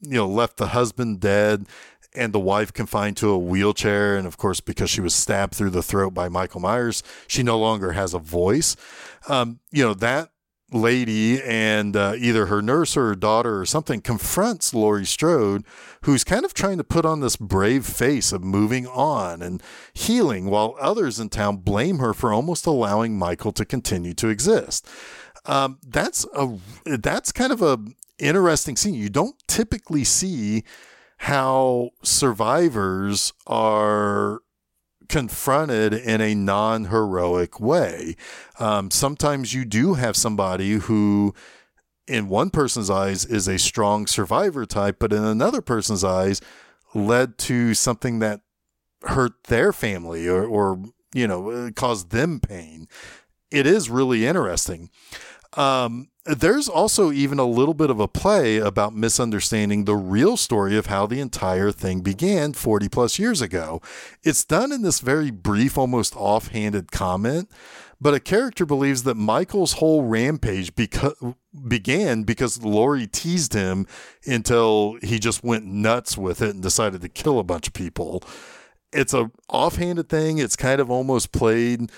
you 0.00 0.16
know, 0.16 0.28
left 0.28 0.56
the 0.56 0.68
husband 0.68 1.20
dead 1.20 1.66
and 2.18 2.32
the 2.32 2.40
wife 2.40 2.72
confined 2.72 3.16
to 3.18 3.30
a 3.30 3.38
wheelchair. 3.38 4.16
And 4.16 4.26
of 4.26 4.36
course, 4.36 4.60
because 4.60 4.90
she 4.90 5.00
was 5.00 5.14
stabbed 5.14 5.54
through 5.54 5.70
the 5.70 5.82
throat 5.82 6.12
by 6.12 6.28
Michael 6.28 6.60
Myers, 6.60 7.02
she 7.26 7.42
no 7.42 7.58
longer 7.58 7.92
has 7.92 8.12
a 8.12 8.18
voice. 8.18 8.76
Um, 9.28 9.60
you 9.70 9.84
know, 9.84 9.94
that 9.94 10.30
lady 10.70 11.42
and 11.42 11.96
uh, 11.96 12.14
either 12.18 12.46
her 12.46 12.60
nurse 12.60 12.96
or 12.96 13.06
her 13.06 13.14
daughter 13.14 13.58
or 13.58 13.64
something 13.64 14.00
confronts 14.00 14.74
Laurie 14.74 15.06
Strode, 15.06 15.64
who's 16.02 16.24
kind 16.24 16.44
of 16.44 16.52
trying 16.52 16.76
to 16.78 16.84
put 16.84 17.06
on 17.06 17.20
this 17.20 17.36
brave 17.36 17.86
face 17.86 18.32
of 18.32 18.44
moving 18.44 18.86
on 18.86 19.40
and 19.40 19.62
healing, 19.94 20.50
while 20.50 20.76
others 20.78 21.18
in 21.18 21.28
town 21.30 21.56
blame 21.58 21.98
her 21.98 22.12
for 22.12 22.32
almost 22.32 22.66
allowing 22.66 23.18
Michael 23.18 23.52
to 23.52 23.64
continue 23.64 24.12
to 24.14 24.28
exist. 24.28 24.86
Um, 25.46 25.78
that's 25.86 26.26
a 26.34 26.58
that's 26.84 27.32
kind 27.32 27.52
of 27.52 27.62
a 27.62 27.78
interesting 28.18 28.76
scene. 28.76 28.94
You 28.94 29.08
don't 29.08 29.36
typically 29.46 30.04
see 30.04 30.64
how 31.18 31.90
survivors 32.02 33.32
are 33.46 34.40
confronted 35.08 35.92
in 35.92 36.20
a 36.20 36.34
non 36.34 36.86
heroic 36.86 37.60
way. 37.60 38.16
Um, 38.58 38.90
sometimes 38.90 39.54
you 39.54 39.64
do 39.64 39.94
have 39.94 40.16
somebody 40.16 40.72
who, 40.72 41.34
in 42.06 42.28
one 42.28 42.50
person's 42.50 42.90
eyes, 42.90 43.24
is 43.24 43.48
a 43.48 43.58
strong 43.58 44.06
survivor 44.06 44.66
type, 44.66 44.96
but 44.98 45.12
in 45.12 45.24
another 45.24 45.60
person's 45.60 46.04
eyes, 46.04 46.40
led 46.94 47.38
to 47.38 47.74
something 47.74 48.18
that 48.20 48.40
hurt 49.02 49.44
their 49.44 49.72
family 49.72 50.28
or, 50.28 50.44
or 50.44 50.82
you 51.14 51.26
know, 51.26 51.70
caused 51.74 52.10
them 52.10 52.40
pain. 52.40 52.86
It 53.50 53.66
is 53.66 53.90
really 53.90 54.26
interesting. 54.26 54.90
Um, 55.54 56.08
there's 56.28 56.68
also 56.68 57.10
even 57.10 57.38
a 57.38 57.46
little 57.46 57.72
bit 57.72 57.88
of 57.88 58.00
a 58.00 58.06
play 58.06 58.58
about 58.58 58.94
misunderstanding 58.94 59.84
the 59.84 59.96
real 59.96 60.36
story 60.36 60.76
of 60.76 60.86
how 60.86 61.06
the 61.06 61.20
entire 61.20 61.72
thing 61.72 62.00
began 62.00 62.52
40 62.52 62.88
plus 62.90 63.18
years 63.18 63.40
ago. 63.40 63.80
It's 64.22 64.44
done 64.44 64.70
in 64.70 64.82
this 64.82 65.00
very 65.00 65.30
brief, 65.30 65.78
almost 65.78 66.14
offhanded 66.16 66.92
comment, 66.92 67.50
but 67.98 68.12
a 68.12 68.20
character 68.20 68.66
believes 68.66 69.04
that 69.04 69.14
Michael's 69.14 69.74
whole 69.74 70.04
rampage 70.04 70.74
beca- 70.74 71.34
began 71.66 72.24
because 72.24 72.62
Laurie 72.62 73.06
teased 73.06 73.54
him 73.54 73.86
until 74.26 74.98
he 75.02 75.18
just 75.18 75.42
went 75.42 75.64
nuts 75.64 76.18
with 76.18 76.42
it 76.42 76.50
and 76.50 76.62
decided 76.62 77.00
to 77.00 77.08
kill 77.08 77.38
a 77.38 77.44
bunch 77.44 77.66
of 77.68 77.72
people. 77.72 78.22
It's 78.92 79.14
a 79.14 79.30
offhanded 79.48 80.10
thing. 80.10 80.38
It's 80.38 80.56
kind 80.56 80.80
of 80.80 80.90
almost 80.90 81.32
played 81.32 81.90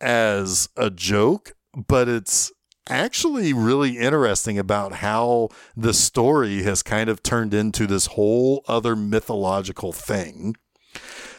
as 0.00 0.68
a 0.76 0.90
joke, 0.90 1.52
but 1.74 2.08
it's 2.08 2.52
actually 2.90 3.52
really 3.52 3.96
interesting 3.96 4.58
about 4.58 4.94
how 4.94 5.48
the 5.76 5.94
story 5.94 6.62
has 6.64 6.82
kind 6.82 7.08
of 7.08 7.22
turned 7.22 7.54
into 7.54 7.86
this 7.86 8.06
whole 8.06 8.64
other 8.68 8.96
mythological 8.96 9.92
thing. 9.92 10.56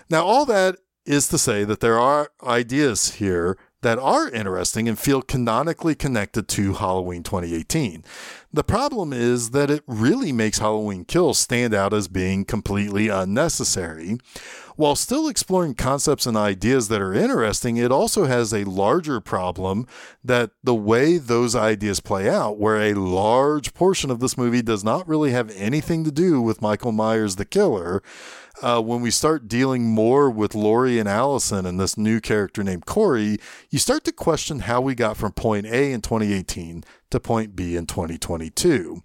Now, 0.10 0.24
all 0.26 0.46
that 0.46 0.78
is 1.06 1.28
to 1.30 1.38
say 1.38 1.64
that 1.64 1.80
there 1.80 2.00
are 2.00 2.32
ideas 2.44 3.16
here 3.16 3.58
that 3.82 4.00
are 4.00 4.30
interesting 4.30 4.88
and 4.88 4.98
feel 4.98 5.22
canonically 5.22 5.96
connected 5.96 6.48
to 6.50 6.74
Halloween 6.74 7.24
2018. 7.24 8.04
The 8.54 8.64
problem 8.64 9.14
is 9.14 9.52
that 9.52 9.72
it 9.72 9.84
really 9.88 10.32
makes 10.32 10.60
Halloween 10.60 11.06
Kills 11.06 11.40
stand 11.40 11.74
out 11.74 11.94
as 11.94 12.08
being 12.08 12.46
completely 12.46 13.08
unnecessary. 13.08 14.18
While 14.76 14.96
still 14.96 15.28
exploring 15.28 15.76
concepts 15.76 16.26
and 16.26 16.36
ideas 16.36 16.88
that 16.88 17.02
are 17.02 17.14
interesting, 17.14 17.78
it 17.78 17.92
also 17.92 18.26
has 18.26 18.54
a 18.54 18.64
larger 18.64 19.20
problem 19.20 19.88
that 20.24 20.52
the 20.64 20.76
way 20.76 21.18
those 21.18 21.56
ideas 21.56 22.00
play 22.00 22.30
out, 22.30 22.58
where 22.58 22.82
a 22.82 22.94
large 22.94 23.74
portion 23.74 24.10
of 24.10 24.20
this 24.20 24.38
movie 24.38 24.62
does 24.62 24.84
not 24.84 25.08
really 25.08 25.32
have 25.32 25.52
anything 25.56 26.04
to 26.04 26.12
do 26.12 26.42
with 26.42 26.62
Michael 26.62 26.92
Myers 26.92 27.36
the 27.36 27.46
killer, 27.46 28.02
uh, 28.62 28.82
when 28.82 29.02
we 29.02 29.12
start 29.12 29.48
dealing 29.48 29.88
more 29.88 30.30
with 30.30 30.56
Laurie 30.56 31.00
and 31.00 31.08
Allison 31.08 31.66
and 31.66 31.80
this 31.80 31.98
new 31.98 32.20
character 32.20 32.64
named 32.64 32.86
Corey, 32.86 33.38
you 33.70 33.80
start 33.80 34.04
to 34.06 34.12
question 34.12 34.60
how 34.62 34.82
we 34.82 34.96
got 34.96 35.18
from 35.18 35.32
point 35.32 35.66
A 35.66 35.92
in 35.92 36.02
2018 36.02 36.84
to 37.10 37.20
point 37.20 37.56
B 37.56 37.76
in 37.76 37.86
2022. 37.86 39.04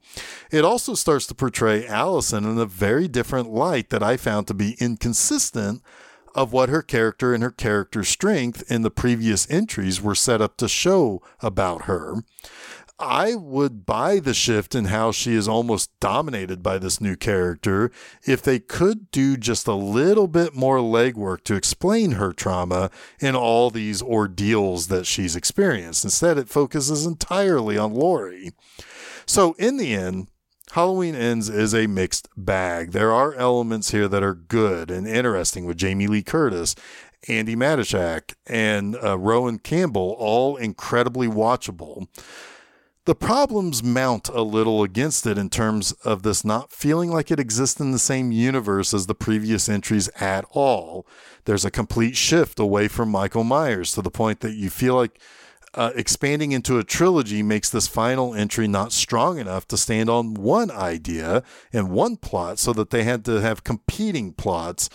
It 0.50 0.64
also 0.64 0.94
starts 0.94 1.26
to 1.26 1.34
portray 1.34 1.86
Allison 1.86 2.44
in 2.44 2.58
a 2.58 2.66
very 2.66 3.08
different 3.08 3.50
light 3.50 3.90
that 3.90 4.02
I 4.02 4.16
found 4.16 4.46
to 4.48 4.54
be 4.54 4.76
inconsistent 4.78 5.82
of 6.34 6.52
what 6.52 6.68
her 6.68 6.82
character 6.82 7.32
and 7.32 7.42
her 7.42 7.50
character's 7.50 8.08
strength 8.08 8.62
in 8.70 8.82
the 8.82 8.90
previous 8.90 9.50
entries 9.50 10.02
were 10.02 10.14
set 10.14 10.42
up 10.42 10.58
to 10.58 10.68
show 10.68 11.22
about 11.40 11.82
her. 11.82 12.22
I 12.98 13.34
would 13.34 13.84
buy 13.84 14.20
the 14.20 14.32
shift 14.32 14.74
in 14.74 14.86
how 14.86 15.12
she 15.12 15.34
is 15.34 15.46
almost 15.46 15.90
dominated 16.00 16.62
by 16.62 16.78
this 16.78 16.98
new 16.98 17.14
character 17.14 17.90
if 18.26 18.40
they 18.40 18.58
could 18.58 19.10
do 19.10 19.36
just 19.36 19.66
a 19.66 19.74
little 19.74 20.26
bit 20.26 20.54
more 20.54 20.78
legwork 20.78 21.44
to 21.44 21.56
explain 21.56 22.12
her 22.12 22.32
trauma 22.32 22.90
in 23.20 23.36
all 23.36 23.68
these 23.70 24.00
ordeals 24.00 24.86
that 24.86 25.06
she's 25.06 25.36
experienced. 25.36 26.04
Instead, 26.04 26.38
it 26.38 26.48
focuses 26.48 27.04
entirely 27.04 27.76
on 27.76 27.92
Laurie. 27.92 28.52
So, 29.26 29.54
in 29.58 29.76
the 29.76 29.92
end, 29.92 30.28
Halloween 30.72 31.14
Ends 31.14 31.50
is 31.50 31.74
a 31.74 31.86
mixed 31.86 32.28
bag. 32.34 32.92
There 32.92 33.12
are 33.12 33.34
elements 33.34 33.90
here 33.90 34.08
that 34.08 34.22
are 34.22 34.34
good 34.34 34.90
and 34.90 35.06
interesting 35.06 35.66
with 35.66 35.76
Jamie 35.76 36.06
Lee 36.06 36.22
Curtis, 36.22 36.74
Andi 37.28 37.56
Matichak, 37.56 38.34
and 38.46 38.96
uh, 39.02 39.18
Rohan 39.18 39.58
Campbell, 39.58 40.16
all 40.18 40.56
incredibly 40.56 41.28
watchable. 41.28 42.06
The 43.06 43.14
problems 43.14 43.84
mount 43.84 44.28
a 44.30 44.42
little 44.42 44.82
against 44.82 45.28
it 45.28 45.38
in 45.38 45.48
terms 45.48 45.92
of 46.04 46.24
this 46.24 46.44
not 46.44 46.72
feeling 46.72 47.08
like 47.12 47.30
it 47.30 47.38
exists 47.38 47.78
in 47.78 47.92
the 47.92 48.00
same 48.00 48.32
universe 48.32 48.92
as 48.92 49.06
the 49.06 49.14
previous 49.14 49.68
entries 49.68 50.08
at 50.20 50.44
all. 50.50 51.06
There's 51.44 51.64
a 51.64 51.70
complete 51.70 52.16
shift 52.16 52.58
away 52.58 52.88
from 52.88 53.08
Michael 53.08 53.44
Myers 53.44 53.92
to 53.92 54.02
the 54.02 54.10
point 54.10 54.40
that 54.40 54.54
you 54.54 54.70
feel 54.70 54.96
like 54.96 55.20
uh, 55.74 55.92
expanding 55.94 56.50
into 56.50 56.80
a 56.80 56.84
trilogy 56.84 57.44
makes 57.44 57.70
this 57.70 57.86
final 57.86 58.34
entry 58.34 58.66
not 58.66 58.92
strong 58.92 59.38
enough 59.38 59.68
to 59.68 59.76
stand 59.76 60.10
on 60.10 60.34
one 60.34 60.72
idea 60.72 61.44
and 61.72 61.90
one 61.90 62.16
plot, 62.16 62.58
so 62.58 62.72
that 62.72 62.90
they 62.90 63.04
had 63.04 63.24
to 63.26 63.40
have 63.40 63.62
competing 63.62 64.32
plots 64.32 64.90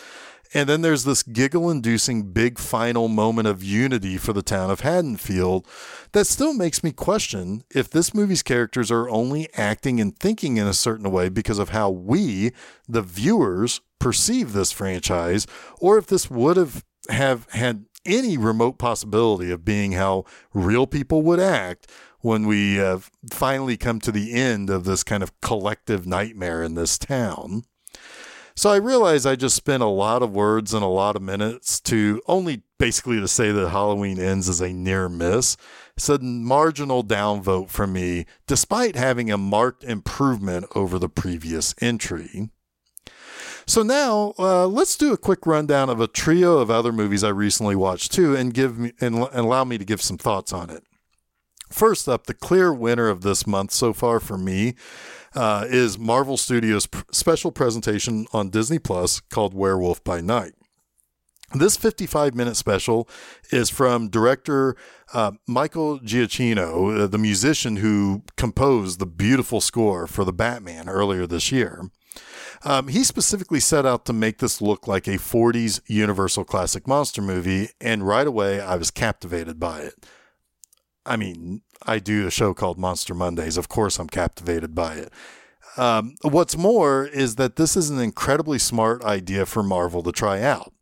and 0.53 0.67
then 0.67 0.81
there's 0.81 1.03
this 1.03 1.23
giggle 1.23 1.69
inducing 1.69 2.31
big 2.31 2.59
final 2.59 3.07
moment 3.07 3.47
of 3.47 3.63
unity 3.63 4.17
for 4.17 4.33
the 4.33 4.41
town 4.41 4.69
of 4.69 4.81
Haddonfield 4.81 5.65
that 6.11 6.27
still 6.27 6.53
makes 6.53 6.83
me 6.83 6.91
question 6.91 7.63
if 7.73 7.89
this 7.89 8.13
movie's 8.13 8.43
characters 8.43 8.91
are 8.91 9.09
only 9.09 9.47
acting 9.55 10.01
and 10.01 10.17
thinking 10.17 10.57
in 10.57 10.67
a 10.67 10.73
certain 10.73 11.09
way 11.11 11.29
because 11.29 11.59
of 11.59 11.69
how 11.69 11.89
we, 11.89 12.51
the 12.87 13.01
viewers, 13.01 13.81
perceive 13.99 14.53
this 14.53 14.71
franchise, 14.71 15.47
or 15.79 15.97
if 15.97 16.07
this 16.07 16.29
would 16.29 16.57
have, 16.57 16.83
have 17.09 17.47
had 17.51 17.85
any 18.05 18.37
remote 18.37 18.77
possibility 18.77 19.51
of 19.51 19.63
being 19.63 19.93
how 19.93 20.25
real 20.53 20.87
people 20.87 21.21
would 21.21 21.39
act 21.39 21.89
when 22.19 22.45
we 22.45 22.75
have 22.75 23.09
finally 23.31 23.77
come 23.77 23.99
to 23.99 24.11
the 24.11 24.33
end 24.33 24.69
of 24.69 24.83
this 24.83 25.03
kind 25.03 25.23
of 25.23 25.39
collective 25.41 26.05
nightmare 26.05 26.63
in 26.63 26.75
this 26.75 26.97
town. 26.97 27.63
So 28.55 28.69
I 28.69 28.77
realize 28.77 29.25
I 29.25 29.35
just 29.35 29.55
spent 29.55 29.81
a 29.83 29.87
lot 29.87 30.21
of 30.21 30.31
words 30.31 30.73
and 30.73 30.83
a 30.83 30.87
lot 30.87 31.15
of 31.15 31.21
minutes 31.21 31.79
to 31.81 32.21
only 32.27 32.63
basically 32.77 33.19
to 33.19 33.27
say 33.27 33.51
that 33.51 33.69
Halloween 33.69 34.19
ends 34.19 34.49
as 34.49 34.61
a 34.61 34.73
near 34.73 35.07
miss. 35.07 35.55
It's 35.95 36.09
a 36.09 36.19
marginal 36.19 37.03
downvote 37.03 37.69
for 37.69 37.87
me, 37.87 38.25
despite 38.47 38.95
having 38.95 39.31
a 39.31 39.37
marked 39.37 39.83
improvement 39.83 40.65
over 40.75 40.97
the 40.97 41.09
previous 41.09 41.75
entry. 41.79 42.49
So 43.67 43.83
now 43.83 44.33
uh, 44.39 44.67
let's 44.67 44.97
do 44.97 45.13
a 45.13 45.17
quick 45.17 45.45
rundown 45.45 45.89
of 45.89 46.01
a 46.01 46.07
trio 46.07 46.57
of 46.57 46.71
other 46.71 46.91
movies 46.91 47.23
I 47.23 47.29
recently 47.29 47.75
watched 47.75 48.11
too, 48.11 48.35
and 48.35 48.53
give 48.53 48.77
me 48.77 48.93
and, 48.99 49.15
and 49.15 49.33
allow 49.33 49.63
me 49.63 49.77
to 49.77 49.85
give 49.85 50.01
some 50.01 50.17
thoughts 50.17 50.51
on 50.51 50.69
it. 50.69 50.83
First 51.71 52.09
up, 52.09 52.27
the 52.27 52.33
clear 52.33 52.73
winner 52.73 53.07
of 53.07 53.21
this 53.21 53.47
month 53.47 53.71
so 53.71 53.93
far 53.93 54.19
for 54.19 54.37
me 54.37 54.75
uh, 55.33 55.65
is 55.69 55.97
Marvel 55.97 56.37
Studios' 56.37 56.87
special 57.11 57.51
presentation 57.51 58.27
on 58.33 58.49
Disney 58.49 58.79
Plus 58.79 59.19
called 59.19 59.53
Werewolf 59.53 60.03
by 60.03 60.19
Night. 60.21 60.53
This 61.53 61.75
55 61.75 62.33
minute 62.33 62.55
special 62.55 63.09
is 63.51 63.69
from 63.69 64.09
director 64.09 64.75
uh, 65.13 65.31
Michael 65.47 65.99
Giacchino, 65.99 67.03
uh, 67.03 67.07
the 67.07 67.17
musician 67.17 67.77
who 67.77 68.23
composed 68.37 68.99
the 68.99 69.05
beautiful 69.05 69.59
score 69.59 70.07
for 70.07 70.23
the 70.23 70.31
Batman 70.31 70.87
earlier 70.87 71.27
this 71.27 71.51
year. 71.51 71.89
Um, 72.63 72.89
he 72.89 73.03
specifically 73.03 73.59
set 73.59 73.85
out 73.85 74.05
to 74.05 74.13
make 74.13 74.37
this 74.37 74.61
look 74.61 74.87
like 74.87 75.07
a 75.07 75.17
40s 75.17 75.81
Universal 75.87 76.45
classic 76.45 76.87
monster 76.87 77.21
movie, 77.21 77.69
and 77.81 78.07
right 78.07 78.27
away 78.27 78.61
I 78.61 78.75
was 78.75 78.91
captivated 78.91 79.59
by 79.59 79.81
it. 79.81 80.05
I 81.05 81.17
mean, 81.17 81.61
I 81.83 81.99
do 81.99 82.27
a 82.27 82.31
show 82.31 82.53
called 82.53 82.77
Monster 82.77 83.13
Mondays. 83.13 83.57
Of 83.57 83.69
course, 83.69 83.99
I'm 83.99 84.07
captivated 84.07 84.75
by 84.75 84.95
it. 84.95 85.13
Um, 85.77 86.15
what's 86.21 86.57
more 86.57 87.05
is 87.05 87.35
that 87.35 87.55
this 87.55 87.77
is 87.77 87.89
an 87.89 87.99
incredibly 87.99 88.59
smart 88.59 89.03
idea 89.03 89.45
for 89.45 89.63
Marvel 89.63 90.03
to 90.03 90.11
try 90.11 90.41
out. 90.41 90.73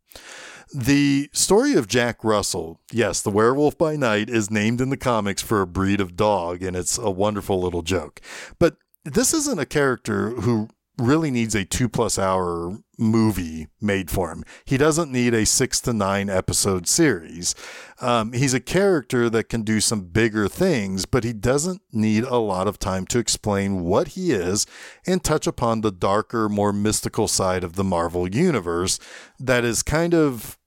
The 0.74 1.28
story 1.32 1.74
of 1.74 1.88
Jack 1.88 2.22
Russell, 2.22 2.80
yes, 2.92 3.22
the 3.22 3.30
werewolf 3.30 3.76
by 3.76 3.96
night, 3.96 4.30
is 4.30 4.50
named 4.50 4.80
in 4.80 4.90
the 4.90 4.96
comics 4.96 5.42
for 5.42 5.60
a 5.60 5.66
breed 5.66 6.00
of 6.00 6.16
dog, 6.16 6.62
and 6.62 6.76
it's 6.76 6.96
a 6.96 7.10
wonderful 7.10 7.60
little 7.60 7.82
joke. 7.82 8.20
But 8.58 8.76
this 9.04 9.34
isn't 9.34 9.58
a 9.58 9.66
character 9.66 10.30
who 10.30 10.68
really 11.00 11.30
needs 11.30 11.54
a 11.54 11.64
two 11.64 11.88
plus 11.88 12.18
hour 12.18 12.78
movie 12.98 13.66
made 13.80 14.10
for 14.10 14.30
him. 14.30 14.44
He 14.64 14.76
doesn't 14.76 15.10
need 15.10 15.34
a 15.34 15.46
six 15.46 15.80
to 15.82 15.92
nine 15.92 16.28
episode 16.28 16.86
series. 16.86 17.54
Um, 18.00 18.32
he's 18.32 18.54
a 18.54 18.60
character 18.60 19.30
that 19.30 19.48
can 19.48 19.62
do 19.62 19.80
some 19.80 20.02
bigger 20.02 20.48
things, 20.48 21.06
but 21.06 21.24
he 21.24 21.32
doesn't 21.32 21.82
need 21.92 22.24
a 22.24 22.36
lot 22.36 22.68
of 22.68 22.78
time 22.78 23.06
to 23.06 23.18
explain 23.18 23.82
what 23.84 24.08
he 24.08 24.32
is 24.32 24.66
and 25.06 25.24
touch 25.24 25.46
upon 25.46 25.80
the 25.80 25.90
darker, 25.90 26.48
more 26.48 26.72
mystical 26.72 27.26
side 27.26 27.64
of 27.64 27.74
the 27.74 27.84
Marvel 27.84 28.28
universe 28.28 28.98
that 29.38 29.64
is 29.64 29.82
kind 29.82 30.14
of 30.14 30.58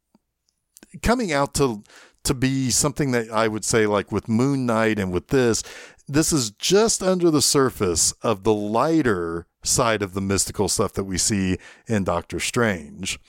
coming 1.02 1.32
out 1.32 1.54
to 1.56 1.84
to 2.24 2.34
be 2.34 2.70
something 2.70 3.12
that 3.12 3.30
I 3.30 3.48
would 3.48 3.66
say 3.66 3.86
like 3.86 4.12
with 4.12 4.30
Moon 4.30 4.66
Knight 4.66 4.98
and 5.00 5.12
with 5.12 5.28
this 5.28 5.64
this 6.08 6.34
is 6.34 6.52
just 6.52 7.02
under 7.02 7.32
the 7.32 7.42
surface 7.42 8.12
of 8.22 8.44
the 8.44 8.54
lighter 8.54 9.48
side 9.64 10.02
of 10.02 10.14
the 10.14 10.22
mystical 10.22 10.68
stuff 10.68 10.94
that 10.94 11.06
we 11.06 11.18
see 11.18 11.58
in 11.88 12.04
Doctor 12.04 12.40
Strange. 12.40 13.20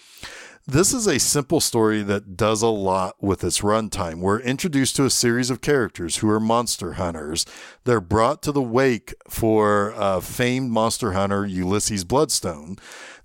This 0.66 0.94
is 0.94 1.06
a 1.06 1.20
simple 1.20 1.60
story 1.60 2.02
that 2.02 2.38
does 2.38 2.62
a 2.62 2.68
lot 2.68 3.22
with 3.22 3.44
its 3.44 3.60
runtime. 3.60 4.20
We're 4.20 4.40
introduced 4.40 4.96
to 4.96 5.04
a 5.04 5.10
series 5.10 5.50
of 5.50 5.60
characters 5.60 6.16
who 6.16 6.30
are 6.30 6.40
monster 6.40 6.94
hunters. 6.94 7.44
They're 7.84 8.00
brought 8.00 8.42
to 8.44 8.52
the 8.52 8.62
wake 8.62 9.14
for 9.28 9.92
uh, 9.94 10.20
famed 10.20 10.70
monster 10.70 11.12
hunter 11.12 11.44
Ulysses 11.44 12.04
Bloodstone. 12.04 12.76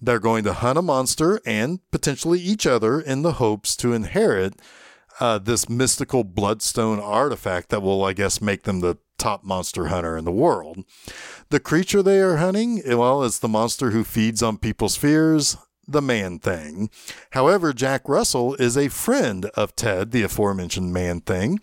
They're 0.01 0.19
going 0.19 0.43
to 0.43 0.53
hunt 0.53 0.77
a 0.77 0.81
monster 0.81 1.39
and 1.45 1.79
potentially 1.91 2.41
each 2.41 2.67
other 2.67 2.99
in 2.99 3.21
the 3.21 3.33
hopes 3.33 3.77
to 3.77 3.93
inherit 3.93 4.59
uh, 5.19 5.37
this 5.39 5.69
mystical 5.69 6.23
bloodstone 6.23 6.99
artifact 6.99 7.69
that 7.69 7.81
will, 7.81 8.03
I 8.03 8.13
guess, 8.13 8.41
make 8.41 8.63
them 8.63 8.79
the 8.79 8.97
top 9.17 9.43
monster 9.43 9.87
hunter 9.87 10.17
in 10.17 10.25
the 10.25 10.31
world. 10.31 10.83
The 11.49 11.59
creature 11.59 12.01
they 12.01 12.19
are 12.19 12.37
hunting, 12.37 12.81
well, 12.85 13.23
it's 13.23 13.39
the 13.39 13.47
monster 13.47 13.91
who 13.91 14.03
feeds 14.03 14.41
on 14.41 14.57
people's 14.57 14.95
fears, 14.95 15.57
the 15.89 16.01
man 16.01 16.39
thing. 16.39 16.89
However, 17.31 17.73
Jack 17.73 18.07
Russell 18.07 18.55
is 18.55 18.77
a 18.77 18.89
friend 18.89 19.45
of 19.55 19.75
Ted, 19.75 20.11
the 20.11 20.23
aforementioned 20.23 20.93
man 20.93 21.21
thing, 21.21 21.59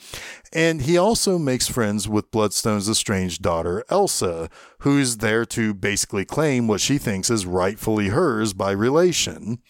and 0.53 0.83
he 0.83 0.99
also 0.99 1.39
makes 1.39 1.69
friends 1.69 2.09
with 2.09 2.31
Bloodstone's 2.31 2.89
estranged 2.89 3.43
daughter, 3.43 3.85
Elsa, 3.89 4.51
who's 4.81 5.19
there 5.19 5.47
to 5.47 5.73
basically 5.73 6.25
claim 6.25 6.67
what 6.67 6.81
she 6.81 6.99
thinks 6.99 7.31
is 7.31 7.47
rightfully 7.47 8.09
hers 8.09 8.53
by 8.53 8.73
relation. 8.73 9.61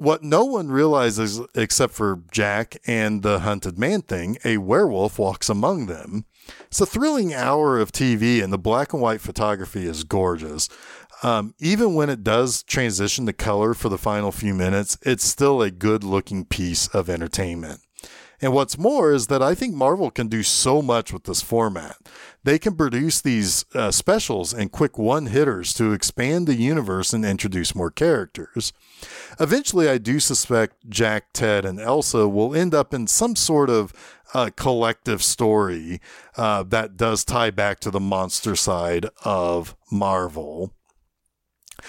What 0.00 0.22
no 0.22 0.46
one 0.46 0.70
realizes 0.70 1.42
except 1.54 1.92
for 1.92 2.22
Jack 2.32 2.78
and 2.86 3.22
the 3.22 3.40
hunted 3.40 3.78
man 3.78 4.00
thing, 4.00 4.38
a 4.46 4.56
werewolf 4.56 5.18
walks 5.18 5.50
among 5.50 5.88
them. 5.88 6.24
It's 6.68 6.80
a 6.80 6.86
thrilling 6.86 7.34
hour 7.34 7.78
of 7.78 7.92
TV, 7.92 8.42
and 8.42 8.50
the 8.50 8.56
black 8.56 8.94
and 8.94 9.02
white 9.02 9.20
photography 9.20 9.84
is 9.84 10.04
gorgeous. 10.04 10.70
Um, 11.22 11.54
even 11.58 11.92
when 11.92 12.08
it 12.08 12.24
does 12.24 12.62
transition 12.62 13.26
to 13.26 13.34
color 13.34 13.74
for 13.74 13.90
the 13.90 13.98
final 13.98 14.32
few 14.32 14.54
minutes, 14.54 14.96
it's 15.02 15.26
still 15.26 15.60
a 15.60 15.70
good 15.70 16.02
looking 16.02 16.46
piece 16.46 16.88
of 16.88 17.10
entertainment. 17.10 17.80
And 18.40 18.54
what's 18.54 18.78
more 18.78 19.12
is 19.12 19.26
that 19.26 19.42
I 19.42 19.54
think 19.54 19.74
Marvel 19.74 20.10
can 20.10 20.28
do 20.28 20.42
so 20.42 20.80
much 20.80 21.12
with 21.12 21.24
this 21.24 21.42
format. 21.42 21.96
They 22.42 22.58
can 22.58 22.74
produce 22.74 23.20
these 23.20 23.66
uh, 23.74 23.90
specials 23.90 24.54
and 24.54 24.72
quick 24.72 24.96
one 24.96 25.26
hitters 25.26 25.74
to 25.74 25.92
expand 25.92 26.46
the 26.46 26.54
universe 26.54 27.12
and 27.12 27.24
introduce 27.24 27.74
more 27.74 27.90
characters. 27.90 28.72
Eventually, 29.38 29.88
I 29.88 29.98
do 29.98 30.20
suspect 30.20 30.88
Jack, 30.88 31.32
Ted, 31.32 31.64
and 31.64 31.78
Elsa 31.78 32.26
will 32.28 32.54
end 32.54 32.74
up 32.74 32.94
in 32.94 33.06
some 33.06 33.36
sort 33.36 33.68
of 33.68 33.92
uh, 34.32 34.50
collective 34.56 35.22
story 35.22 36.00
uh, 36.36 36.62
that 36.62 36.96
does 36.96 37.24
tie 37.24 37.50
back 37.50 37.80
to 37.80 37.90
the 37.90 38.00
monster 38.00 38.56
side 38.56 39.06
of 39.24 39.76
Marvel. 39.90 40.72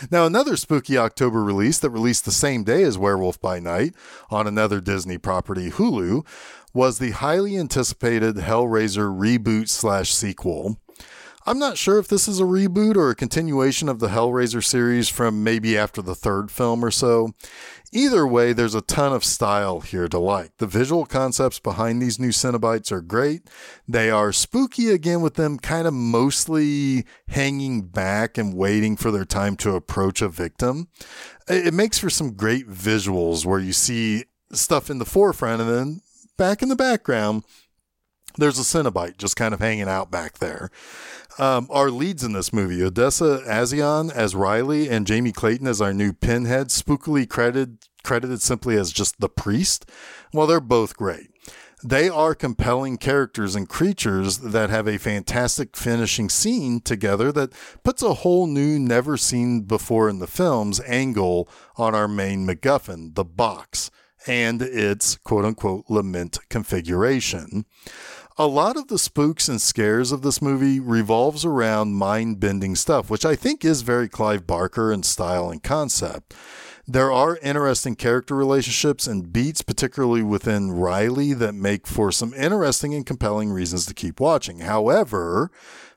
Now, 0.10 0.26
another 0.26 0.56
spooky 0.58 0.98
October 0.98 1.44
release 1.44 1.80
that 1.80 1.90
released 1.90 2.26
the 2.26 2.32
same 2.32 2.64
day 2.64 2.84
as 2.84 2.98
Werewolf 2.98 3.40
by 3.42 3.60
Night 3.60 3.94
on 4.30 4.48
another 4.48 4.82
Disney 4.82 5.18
property, 5.18 5.72
Hulu, 5.72 6.26
was 6.74 7.00
the 7.00 7.12
highly 7.12 7.58
anticipated 7.58 8.36
Hellraiser 8.36 9.10
reboot 9.12 9.70
slash 9.70 10.14
sequel. 10.14 10.78
I'm 11.46 11.58
not 11.58 11.78
sure 11.78 11.98
if 11.98 12.08
this 12.08 12.28
is 12.28 12.40
a 12.40 12.44
reboot 12.44 12.96
or 12.96 13.10
a 13.10 13.16
continuation 13.16 13.90
of 13.90 14.00
the 14.00 14.10
Hellraiser 14.10 14.64
series 14.64 15.10
from 15.10 15.44
maybe 15.44 15.76
after 15.76 16.02
the 16.02 16.14
third 16.14 16.52
film 16.52 16.86
or 16.86 16.92
so. 16.92 17.34
Either 17.92 18.28
way, 18.28 18.54
there's 18.54 18.76
a 18.76 18.82
ton 18.82 19.12
of 19.12 19.24
style 19.24 19.82
here 19.82 20.08
to 20.08 20.20
like. 20.20 20.56
The 20.58 20.68
visual 20.68 21.06
concepts 21.06 21.60
behind 21.60 22.00
these 22.02 22.20
new 22.20 22.30
Cenobites 22.30 22.92
are 22.92 23.02
great. 23.02 23.50
They 23.88 24.12
are 24.12 24.32
spooky 24.32 24.92
again 24.92 25.22
with 25.22 25.34
them 25.34 25.58
kind 25.58 25.88
of 25.88 25.94
mostly 25.94 27.06
hanging 27.28 27.88
back 27.88 28.38
and 28.38 28.54
waiting 28.54 28.96
for 28.96 29.10
their 29.10 29.26
time 29.26 29.56
to 29.58 29.76
approach 29.76 30.22
a 30.22 30.30
victim. 30.30 30.90
It 31.48 31.74
makes 31.74 31.98
for 31.98 32.10
some 32.10 32.36
great 32.36 32.70
visuals 32.70 33.46
where 33.46 33.60
you 33.60 33.74
see 33.74 34.26
stuff 34.54 34.90
in 34.90 35.00
the 35.00 35.06
forefront 35.06 35.62
and 35.62 35.70
then 35.70 36.02
back 36.38 36.62
in 36.62 36.70
the 36.70 36.76
background, 36.76 37.46
there's 38.38 38.60
a 38.60 38.62
Cenobite 38.62 39.18
just 39.18 39.36
kind 39.36 39.54
of 39.54 39.60
hanging 39.60 39.90
out 39.90 40.10
back 40.10 40.38
there. 40.40 40.70
Um, 41.42 41.66
our 41.72 41.90
leads 41.90 42.24
in 42.24 42.34
this 42.34 42.54
movie, 42.54 42.84
Odessa 42.84 43.42
A'zion 43.48 44.12
as 44.12 44.36
Riley 44.36 44.88
and 44.88 45.08
Jamie 45.08 45.32
Clayton 45.32 45.66
as 45.66 45.82
our 45.82 45.92
new 45.92 46.14
Pinhead, 46.14 46.68
spookily 46.68 47.28
credited 47.28 47.80
credited 48.04 48.44
simply 48.44 48.78
as 48.78 48.92
just 48.92 49.20
the 49.20 49.28
priest. 49.28 49.90
Well, 50.32 50.46
they're 50.46 50.60
both 50.60 50.96
great. 50.96 51.32
They 51.84 52.10
are 52.10 52.36
compelling 52.36 52.98
characters 52.98 53.56
and 53.56 53.68
creatures 53.68 54.38
that 54.38 54.70
have 54.70 54.88
a 54.88 55.00
fantastic 55.00 55.76
finishing 55.76 56.30
scene 56.30 56.80
together 56.80 57.32
that 57.32 57.54
puts 57.84 58.04
a 58.04 58.14
whole 58.14 58.46
new, 58.46 58.78
never 58.78 59.18
seen 59.18 59.62
before 59.62 60.10
in 60.10 60.20
the 60.20 60.28
films 60.28 60.80
angle 60.86 61.50
on 61.76 61.96
our 61.96 62.08
main 62.08 62.46
MacGuffin, 62.46 63.16
the 63.16 63.26
box, 63.26 63.90
and 64.28 64.62
its 64.62 65.18
quote 65.18 65.46
unquote 65.46 65.86
lament 65.90 66.38
configuration. 66.50 67.66
A 68.42 68.48
lot 68.48 68.76
of 68.76 68.88
the 68.88 68.98
spooks 68.98 69.48
and 69.48 69.62
scares 69.62 70.12
of 70.12 70.24
this 70.24 70.42
movie 70.42 70.80
revolves 70.80 71.46
around 71.46 71.94
mind 71.94 72.40
bending 72.40 72.76
stuff, 72.76 73.08
which 73.08 73.24
I 73.24 73.36
think 73.36 73.64
is 73.64 73.84
very 73.84 74.10
Clive 74.10 74.48
Barker 74.48 74.92
in 74.92 75.04
style 75.04 75.52
and 75.52 75.62
concept. 75.62 76.34
There 76.88 77.12
are 77.12 77.38
interesting 77.44 77.96
character 77.96 78.34
relationships 78.34 79.06
and 79.06 79.32
beats, 79.32 79.62
particularly 79.62 80.24
within 80.24 80.72
Riley, 80.72 81.34
that 81.34 81.54
make 81.54 81.86
for 81.86 82.12
some 82.12 82.34
interesting 82.34 82.96
and 82.96 83.06
compelling 83.06 83.52
reasons 83.52 83.86
to 83.86 83.94
keep 83.94 84.20
watching. 84.20 84.62
However, 84.62 85.52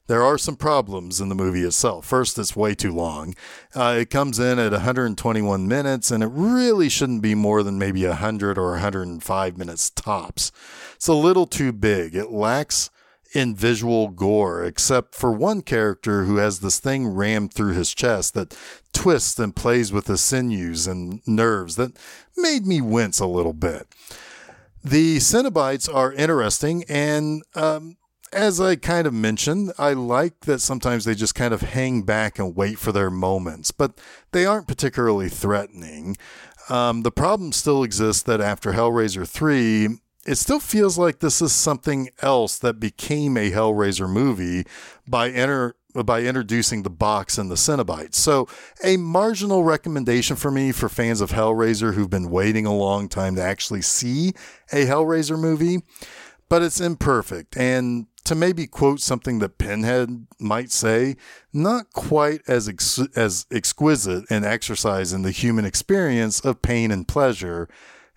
there 0.07 0.23
are 0.23 0.37
some 0.37 0.57
problems 0.57 1.21
in 1.21 1.29
the 1.29 1.35
movie 1.35 1.63
itself. 1.63 2.05
First, 2.05 2.39
it's 2.39 2.55
way 2.55 2.75
too 2.75 2.93
long. 2.93 3.35
Uh, 3.75 3.97
it 4.01 4.11
comes 4.11 4.39
in 4.39 4.59
at 4.59 4.73
121 4.73 5.67
minutes, 5.67 6.11
and 6.11 6.23
it 6.23 6.31
really 6.33 6.89
shouldn't 6.89 7.23
be 7.23 7.35
more 7.35 7.63
than 7.63 7.79
maybe 7.79 8.07
100 8.07 8.59
or 8.59 8.73
105 8.73 9.57
minutes 9.57 9.91
tops. 9.91 10.53
It's 10.95 11.09
a 11.09 11.15
little 11.15 11.47
too 11.47 11.73
big. 11.73 12.15
It 12.15 12.31
lacks 12.31 12.91
in 13.35 13.55
visual 13.55 14.09
gore, 14.09 14.63
except 14.65 15.15
for 15.15 15.33
one 15.33 15.61
character 15.61 16.25
who 16.25 16.37
has 16.37 16.61
this 16.61 16.79
thing 16.79 17.09
rammed 17.09 17.53
through 17.53 17.73
his 17.73 17.93
chest 17.93 18.35
that 18.35 18.57
twists 18.93 19.39
and 19.39 19.57
plays 19.57 19.93
with 19.93 20.05
the 20.05 20.17
sinews 20.17 20.87
and 20.87 21.21
nerves 21.27 21.77
that 21.77 21.99
made 22.37 22.65
me 22.67 22.81
wince 22.81 23.19
a 23.21 23.27
little 23.27 23.53
bit. 23.53 23.89
The 24.85 25.17
Cenobites 25.17 25.93
are 25.93 26.13
interesting, 26.13 26.85
and 26.89 27.43
um, 27.55 27.97
as 28.33 28.61
I 28.61 28.77
kind 28.77 29.07
of 29.07 29.15
mentioned, 29.15 29.73
I 29.79 29.93
like 29.93 30.41
that 30.41 30.61
sometimes 30.61 31.05
they 31.05 31.15
just 31.15 31.35
kind 31.35 31.55
of 31.55 31.63
hang 31.63 32.03
back 32.03 32.39
and 32.39 32.57
wait 32.57 32.79
for 32.79 32.93
their 32.93 33.11
moments, 33.11 33.71
but 33.71 34.01
they 34.33 34.45
aren't 34.45 34.69
particularly 34.69 35.29
threatening. 35.29 36.17
Um, 36.69 37.03
the 37.03 37.13
problem 37.13 37.53
still 37.53 37.83
exists 37.83 38.23
that 38.23 38.41
after 38.41 38.73
Hellraiser 38.73 39.29
3, 39.29 39.89
it 40.27 40.37
still 40.37 40.61
feels 40.61 40.97
like 40.97 41.19
this 41.19 41.43
is 41.43 41.53
something 41.53 42.09
else 42.23 42.59
that 42.59 42.81
became 42.81 43.37
a 43.37 43.51
Hellraiser 43.51 44.09
movie 44.09 44.65
by 45.07 45.31
enter 45.31 45.77
by 46.03 46.23
introducing 46.23 46.83
the 46.83 46.91
box 46.91 47.39
and 47.39 47.49
the 47.49 47.55
Cenobites. 47.55 48.17
So, 48.17 48.49
a 48.83 48.97
marginal 48.97 49.63
recommendation 49.63 50.35
for 50.35 50.51
me 50.51 50.73
for 50.73 50.89
fans 50.89 51.21
of 51.21 51.31
Hellraiser 51.31 51.95
who've 51.95 52.11
been 52.11 52.31
waiting 52.31 52.67
a 52.67 52.75
long 52.75 53.09
time 53.09 53.37
to 53.37 53.43
actually 53.43 53.83
see 53.83 54.33
a 54.73 54.87
Hellraiser 54.87 55.39
movie, 55.39 55.83
but 56.49 56.63
it's 56.63 56.81
imperfect. 56.81 57.57
And 57.57 58.07
to 58.25 58.35
maybe 58.35 58.67
quote 58.67 59.01
something 59.01 59.39
that 59.41 59.59
Pinhead 59.59 60.27
might 60.39 60.71
say, 60.71 61.17
not 61.53 61.93
quite 61.93 62.41
as 62.49 62.69
ex- 62.69 63.07
as 63.15 63.47
exquisite 63.51 64.31
an 64.31 64.45
exercise 64.45 65.13
in 65.13 65.23
the 65.23 65.31
human 65.31 65.65
experience 65.65 66.41
of 66.41 66.63
pain 66.63 66.91
and 66.91 67.07
pleasure 67.07 67.69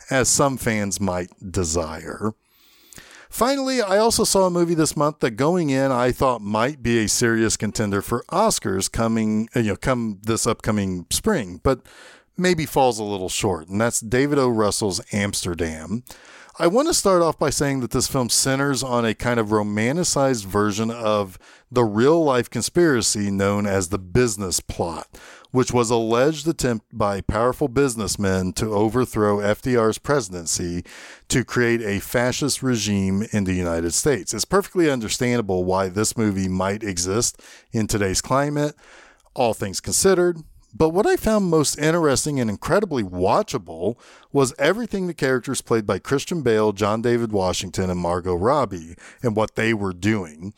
as 0.10 0.30
some 0.30 0.58
fans 0.58 1.00
might 1.00 1.30
desire. 1.52 2.34
Finally, 3.30 3.82
I 3.82 3.98
also 3.98 4.24
saw 4.24 4.46
a 4.46 4.50
movie 4.50 4.74
this 4.74 4.96
month 4.96 5.20
that 5.20 5.32
going 5.32 5.70
in 5.70 5.92
I 5.92 6.14
thought 6.14 6.42
might 6.42 6.82
be 6.82 7.00
a 7.00 7.10
serious 7.10 7.58
contender 7.58 8.02
for 8.02 8.24
Oscars 8.32 8.90
coming, 8.90 9.50
you 9.54 9.64
know, 9.64 9.76
come 9.76 10.20
this 10.24 10.48
upcoming 10.48 11.06
spring, 11.10 11.60
but 11.62 11.82
maybe 12.38 12.66
falls 12.66 13.00
a 13.00 13.04
little 13.04 13.30
short, 13.30 13.68
and 13.68 13.82
that's 13.82 14.00
David 14.00 14.40
O. 14.40 14.48
Russell's 14.48 15.02
Amsterdam. 15.12 16.04
I 16.60 16.66
want 16.66 16.88
to 16.88 16.94
start 16.96 17.22
off 17.22 17.38
by 17.38 17.52
saying 17.52 17.82
that 17.82 17.92
this 17.92 18.08
film 18.08 18.30
centers 18.30 18.82
on 18.82 19.06
a 19.06 19.14
kind 19.14 19.40
of 19.40 19.50
romanticized 19.50 20.44
version 20.44 20.90
of 20.90 21.38
the 21.72 21.84
real 21.84 22.24
life 22.24 22.50
conspiracy 22.50 23.30
known 23.30 23.68
as 23.68 23.90
the 23.90 24.00
business 24.00 24.60
plot, 24.60 25.08
which 25.52 25.72
was 25.72 25.92
alleged 25.92 26.48
attempt 26.48 26.88
by 26.92 27.22
powerful 27.22 27.68
businessmen 27.68 28.54
to 28.54 28.74
overthrow 28.74 29.38
FDR's 29.38 30.00
presidency 30.00 30.84
to 31.28 31.46
create 31.46 31.82
a 31.82 32.00
fascist 32.00 32.64
regime 32.64 33.28
in 33.32 33.44
the 33.44 33.54
United 33.54 33.94
States. 33.94 34.34
It's 34.34 34.44
perfectly 34.44 34.90
understandable 34.90 35.64
why 35.64 35.90
this 35.90 36.18
movie 36.18 36.50
might 36.50 36.82
exist 36.82 37.40
in 37.72 37.86
today's 37.86 38.20
climate, 38.20 38.74
all 39.36 39.54
things 39.54 39.80
considered. 39.80 40.40
But 40.78 40.90
what 40.90 41.08
I 41.08 41.16
found 41.16 41.46
most 41.46 41.80
interesting 41.80 42.40
and 42.40 42.52
incredibly 42.52 43.02
watchable 43.02 43.98
was 44.32 44.54
everything 44.60 45.08
the 45.08 45.14
characters 45.16 45.62
played 45.62 45.88
by 45.88 45.98
Christian 45.98 46.44
Bale, 46.44 46.72
John 46.72 47.02
David 47.02 47.32
Washington, 47.32 47.90
and 47.90 48.00
Margot 48.00 48.36
Robbie 48.36 48.96
and 49.24 49.36
what 49.36 49.56
they 49.56 49.74
were 49.74 49.94
doing. 49.94 50.54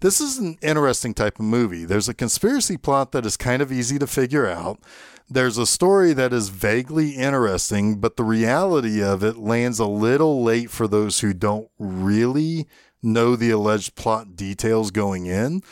This 0.00 0.18
is 0.18 0.38
an 0.38 0.56
interesting 0.62 1.12
type 1.12 1.38
of 1.38 1.44
movie. 1.44 1.84
There's 1.84 2.08
a 2.08 2.14
conspiracy 2.14 2.78
plot 2.78 3.12
that 3.12 3.26
is 3.26 3.36
kind 3.36 3.60
of 3.60 3.70
easy 3.70 3.98
to 3.98 4.06
figure 4.06 4.46
out. 4.46 4.80
There's 5.28 5.58
a 5.58 5.66
story 5.66 6.14
that 6.14 6.32
is 6.32 6.48
vaguely 6.48 7.10
interesting, 7.10 8.00
but 8.00 8.16
the 8.16 8.24
reality 8.24 9.02
of 9.02 9.22
it 9.22 9.36
lands 9.36 9.78
a 9.78 9.86
little 9.86 10.42
late 10.42 10.70
for 10.70 10.88
those 10.88 11.20
who 11.20 11.34
don't 11.34 11.68
really 11.78 12.66
know 13.02 13.36
the 13.36 13.50
alleged 13.50 13.94
plot 13.94 14.36
details 14.36 14.90
going 14.90 15.26
in. 15.26 15.62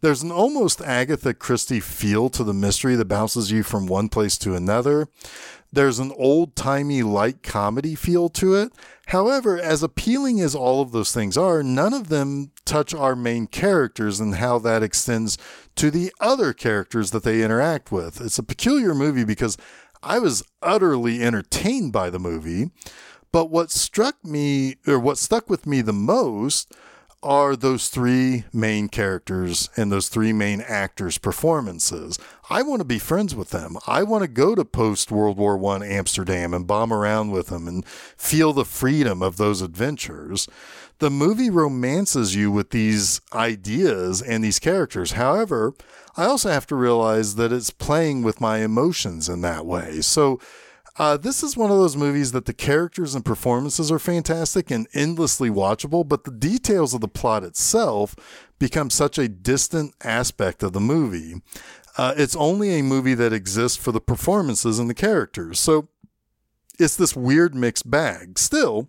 There's 0.00 0.22
an 0.22 0.30
almost 0.30 0.80
Agatha 0.80 1.34
Christie 1.34 1.80
feel 1.80 2.28
to 2.30 2.44
the 2.44 2.54
mystery 2.54 2.94
that 2.94 3.06
bounces 3.06 3.50
you 3.50 3.64
from 3.64 3.86
one 3.86 4.08
place 4.08 4.38
to 4.38 4.54
another. 4.54 5.08
There's 5.72 5.98
an 5.98 6.12
old 6.16 6.54
timey 6.54 7.02
light 7.02 7.42
comedy 7.42 7.94
feel 7.94 8.28
to 8.30 8.54
it. 8.54 8.72
However, 9.08 9.58
as 9.58 9.82
appealing 9.82 10.40
as 10.40 10.54
all 10.54 10.80
of 10.80 10.92
those 10.92 11.12
things 11.12 11.36
are, 11.36 11.62
none 11.62 11.92
of 11.92 12.08
them 12.08 12.52
touch 12.64 12.94
our 12.94 13.16
main 13.16 13.48
characters 13.48 14.20
and 14.20 14.36
how 14.36 14.58
that 14.60 14.82
extends 14.82 15.36
to 15.76 15.90
the 15.90 16.12
other 16.20 16.52
characters 16.52 17.10
that 17.10 17.24
they 17.24 17.42
interact 17.42 17.90
with. 17.90 18.20
It's 18.20 18.38
a 18.38 18.42
peculiar 18.42 18.94
movie 18.94 19.24
because 19.24 19.58
I 20.02 20.20
was 20.20 20.44
utterly 20.62 21.22
entertained 21.22 21.92
by 21.92 22.10
the 22.10 22.20
movie. 22.20 22.70
But 23.32 23.50
what 23.50 23.70
struck 23.70 24.24
me, 24.24 24.76
or 24.86 24.98
what 24.98 25.18
stuck 25.18 25.50
with 25.50 25.66
me 25.66 25.82
the 25.82 25.92
most, 25.92 26.72
are 27.22 27.56
those 27.56 27.88
three 27.88 28.44
main 28.52 28.88
characters 28.88 29.68
and 29.76 29.90
those 29.90 30.08
three 30.08 30.32
main 30.32 30.60
actors' 30.60 31.18
performances. 31.18 32.18
I 32.48 32.62
want 32.62 32.80
to 32.80 32.84
be 32.84 32.98
friends 32.98 33.34
with 33.34 33.50
them. 33.50 33.76
I 33.86 34.04
want 34.04 34.22
to 34.22 34.28
go 34.28 34.54
to 34.54 34.64
post 34.64 35.10
World 35.10 35.36
War 35.36 35.56
One 35.56 35.82
Amsterdam 35.82 36.54
and 36.54 36.66
bomb 36.66 36.92
around 36.92 37.30
with 37.30 37.48
them 37.48 37.66
and 37.66 37.84
feel 37.86 38.52
the 38.52 38.64
freedom 38.64 39.22
of 39.22 39.36
those 39.36 39.62
adventures. 39.62 40.48
The 40.98 41.10
movie 41.10 41.50
romances 41.50 42.34
you 42.34 42.50
with 42.50 42.70
these 42.70 43.20
ideas 43.32 44.22
and 44.22 44.42
these 44.42 44.58
characters. 44.58 45.12
However, 45.12 45.74
I 46.16 46.24
also 46.24 46.50
have 46.50 46.66
to 46.68 46.76
realize 46.76 47.34
that 47.34 47.52
it's 47.52 47.70
playing 47.70 48.22
with 48.22 48.40
my 48.40 48.58
emotions 48.58 49.28
in 49.28 49.40
that 49.42 49.66
way. 49.66 50.00
So 50.00 50.40
uh, 50.98 51.16
this 51.16 51.44
is 51.44 51.56
one 51.56 51.70
of 51.70 51.78
those 51.78 51.96
movies 51.96 52.32
that 52.32 52.44
the 52.46 52.52
characters 52.52 53.14
and 53.14 53.24
performances 53.24 53.90
are 53.92 54.00
fantastic 54.00 54.70
and 54.70 54.88
endlessly 54.92 55.48
watchable, 55.48 56.06
but 56.06 56.24
the 56.24 56.30
details 56.30 56.92
of 56.92 57.00
the 57.00 57.08
plot 57.08 57.44
itself 57.44 58.16
become 58.58 58.90
such 58.90 59.16
a 59.16 59.28
distant 59.28 59.94
aspect 60.02 60.62
of 60.62 60.72
the 60.72 60.80
movie. 60.80 61.40
Uh, 61.96 62.14
it's 62.16 62.34
only 62.34 62.78
a 62.78 62.82
movie 62.82 63.14
that 63.14 63.32
exists 63.32 63.76
for 63.76 63.92
the 63.92 64.00
performances 64.00 64.80
and 64.80 64.90
the 64.90 64.94
characters. 64.94 65.60
So 65.60 65.88
it's 66.80 66.96
this 66.96 67.14
weird 67.14 67.54
mixed 67.54 67.88
bag. 67.88 68.38
Still, 68.38 68.88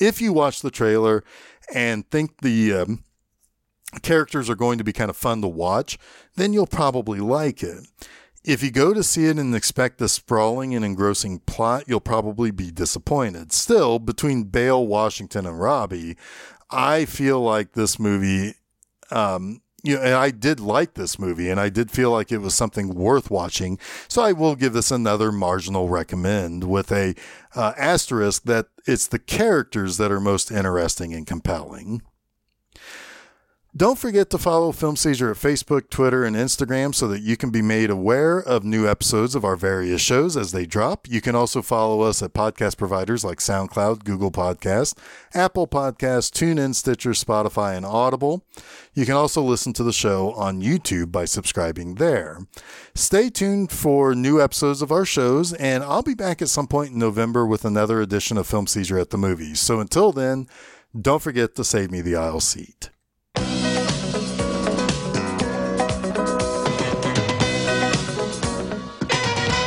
if 0.00 0.20
you 0.20 0.32
watch 0.32 0.60
the 0.60 0.70
trailer 0.72 1.22
and 1.72 2.08
think 2.10 2.40
the 2.40 2.72
um, 2.72 3.04
characters 4.02 4.50
are 4.50 4.56
going 4.56 4.78
to 4.78 4.84
be 4.84 4.92
kind 4.92 5.10
of 5.10 5.16
fun 5.16 5.40
to 5.42 5.48
watch, 5.48 5.98
then 6.34 6.52
you'll 6.52 6.66
probably 6.66 7.20
like 7.20 7.62
it. 7.62 7.86
If 8.42 8.62
you 8.62 8.70
go 8.70 8.94
to 8.94 9.02
see 9.02 9.26
it 9.26 9.38
and 9.38 9.54
expect 9.54 9.98
the 9.98 10.08
sprawling 10.08 10.74
and 10.74 10.82
engrossing 10.82 11.40
plot, 11.40 11.84
you'll 11.86 12.00
probably 12.00 12.50
be 12.50 12.70
disappointed. 12.70 13.52
Still, 13.52 13.98
between 13.98 14.44
Bale, 14.44 14.86
Washington, 14.86 15.44
and 15.44 15.60
Robbie, 15.60 16.16
I 16.70 17.04
feel 17.04 17.40
like 17.40 17.72
this 17.72 17.98
movie, 17.98 18.54
um, 19.10 19.60
you 19.82 19.96
know, 19.96 20.02
and 20.02 20.14
I 20.14 20.30
did 20.30 20.58
like 20.58 20.94
this 20.94 21.18
movie 21.18 21.50
and 21.50 21.60
I 21.60 21.68
did 21.68 21.90
feel 21.90 22.10
like 22.10 22.32
it 22.32 22.38
was 22.38 22.54
something 22.54 22.94
worth 22.94 23.30
watching. 23.30 23.78
So 24.08 24.22
I 24.22 24.32
will 24.32 24.54
give 24.54 24.72
this 24.72 24.90
another 24.90 25.32
marginal 25.32 25.88
recommend 25.88 26.64
with 26.64 26.90
a 26.92 27.14
uh, 27.54 27.72
asterisk 27.76 28.44
that 28.44 28.68
it's 28.86 29.06
the 29.06 29.18
characters 29.18 29.96
that 29.98 30.12
are 30.12 30.20
most 30.20 30.50
interesting 30.50 31.12
and 31.12 31.26
compelling. 31.26 32.02
Don't 33.76 34.00
forget 34.00 34.30
to 34.30 34.38
follow 34.38 34.72
Film 34.72 34.96
Seizure 34.96 35.30
at 35.30 35.36
Facebook, 35.36 35.90
Twitter, 35.90 36.24
and 36.24 36.34
Instagram 36.34 36.92
so 36.92 37.06
that 37.06 37.22
you 37.22 37.36
can 37.36 37.50
be 37.50 37.62
made 37.62 37.88
aware 37.88 38.40
of 38.40 38.64
new 38.64 38.88
episodes 38.88 39.36
of 39.36 39.44
our 39.44 39.54
various 39.54 40.00
shows 40.00 40.36
as 40.36 40.50
they 40.50 40.66
drop. 40.66 41.08
You 41.08 41.20
can 41.20 41.36
also 41.36 41.62
follow 41.62 42.00
us 42.00 42.20
at 42.20 42.34
podcast 42.34 42.76
providers 42.76 43.24
like 43.24 43.38
SoundCloud, 43.38 44.02
Google 44.02 44.32
Podcast, 44.32 44.98
Apple 45.34 45.68
Podcast, 45.68 46.32
TuneIn, 46.32 46.74
Stitcher, 46.74 47.10
Spotify, 47.10 47.76
and 47.76 47.86
Audible. 47.86 48.44
You 48.92 49.06
can 49.06 49.14
also 49.14 49.40
listen 49.40 49.72
to 49.74 49.84
the 49.84 49.92
show 49.92 50.32
on 50.32 50.60
YouTube 50.60 51.12
by 51.12 51.24
subscribing 51.24 51.94
there. 51.94 52.40
Stay 52.96 53.30
tuned 53.30 53.70
for 53.70 54.16
new 54.16 54.42
episodes 54.42 54.82
of 54.82 54.90
our 54.90 55.04
shows, 55.04 55.52
and 55.52 55.84
I'll 55.84 56.02
be 56.02 56.14
back 56.14 56.42
at 56.42 56.48
some 56.48 56.66
point 56.66 56.90
in 56.90 56.98
November 56.98 57.46
with 57.46 57.64
another 57.64 58.00
edition 58.00 58.36
of 58.36 58.48
Film 58.48 58.66
Seizure 58.66 58.98
at 58.98 59.10
the 59.10 59.16
Movies. 59.16 59.60
So 59.60 59.78
until 59.78 60.10
then, 60.10 60.48
don't 61.00 61.22
forget 61.22 61.54
to 61.54 61.62
save 61.62 61.92
me 61.92 62.00
the 62.00 62.16
aisle 62.16 62.40
seat. 62.40 62.90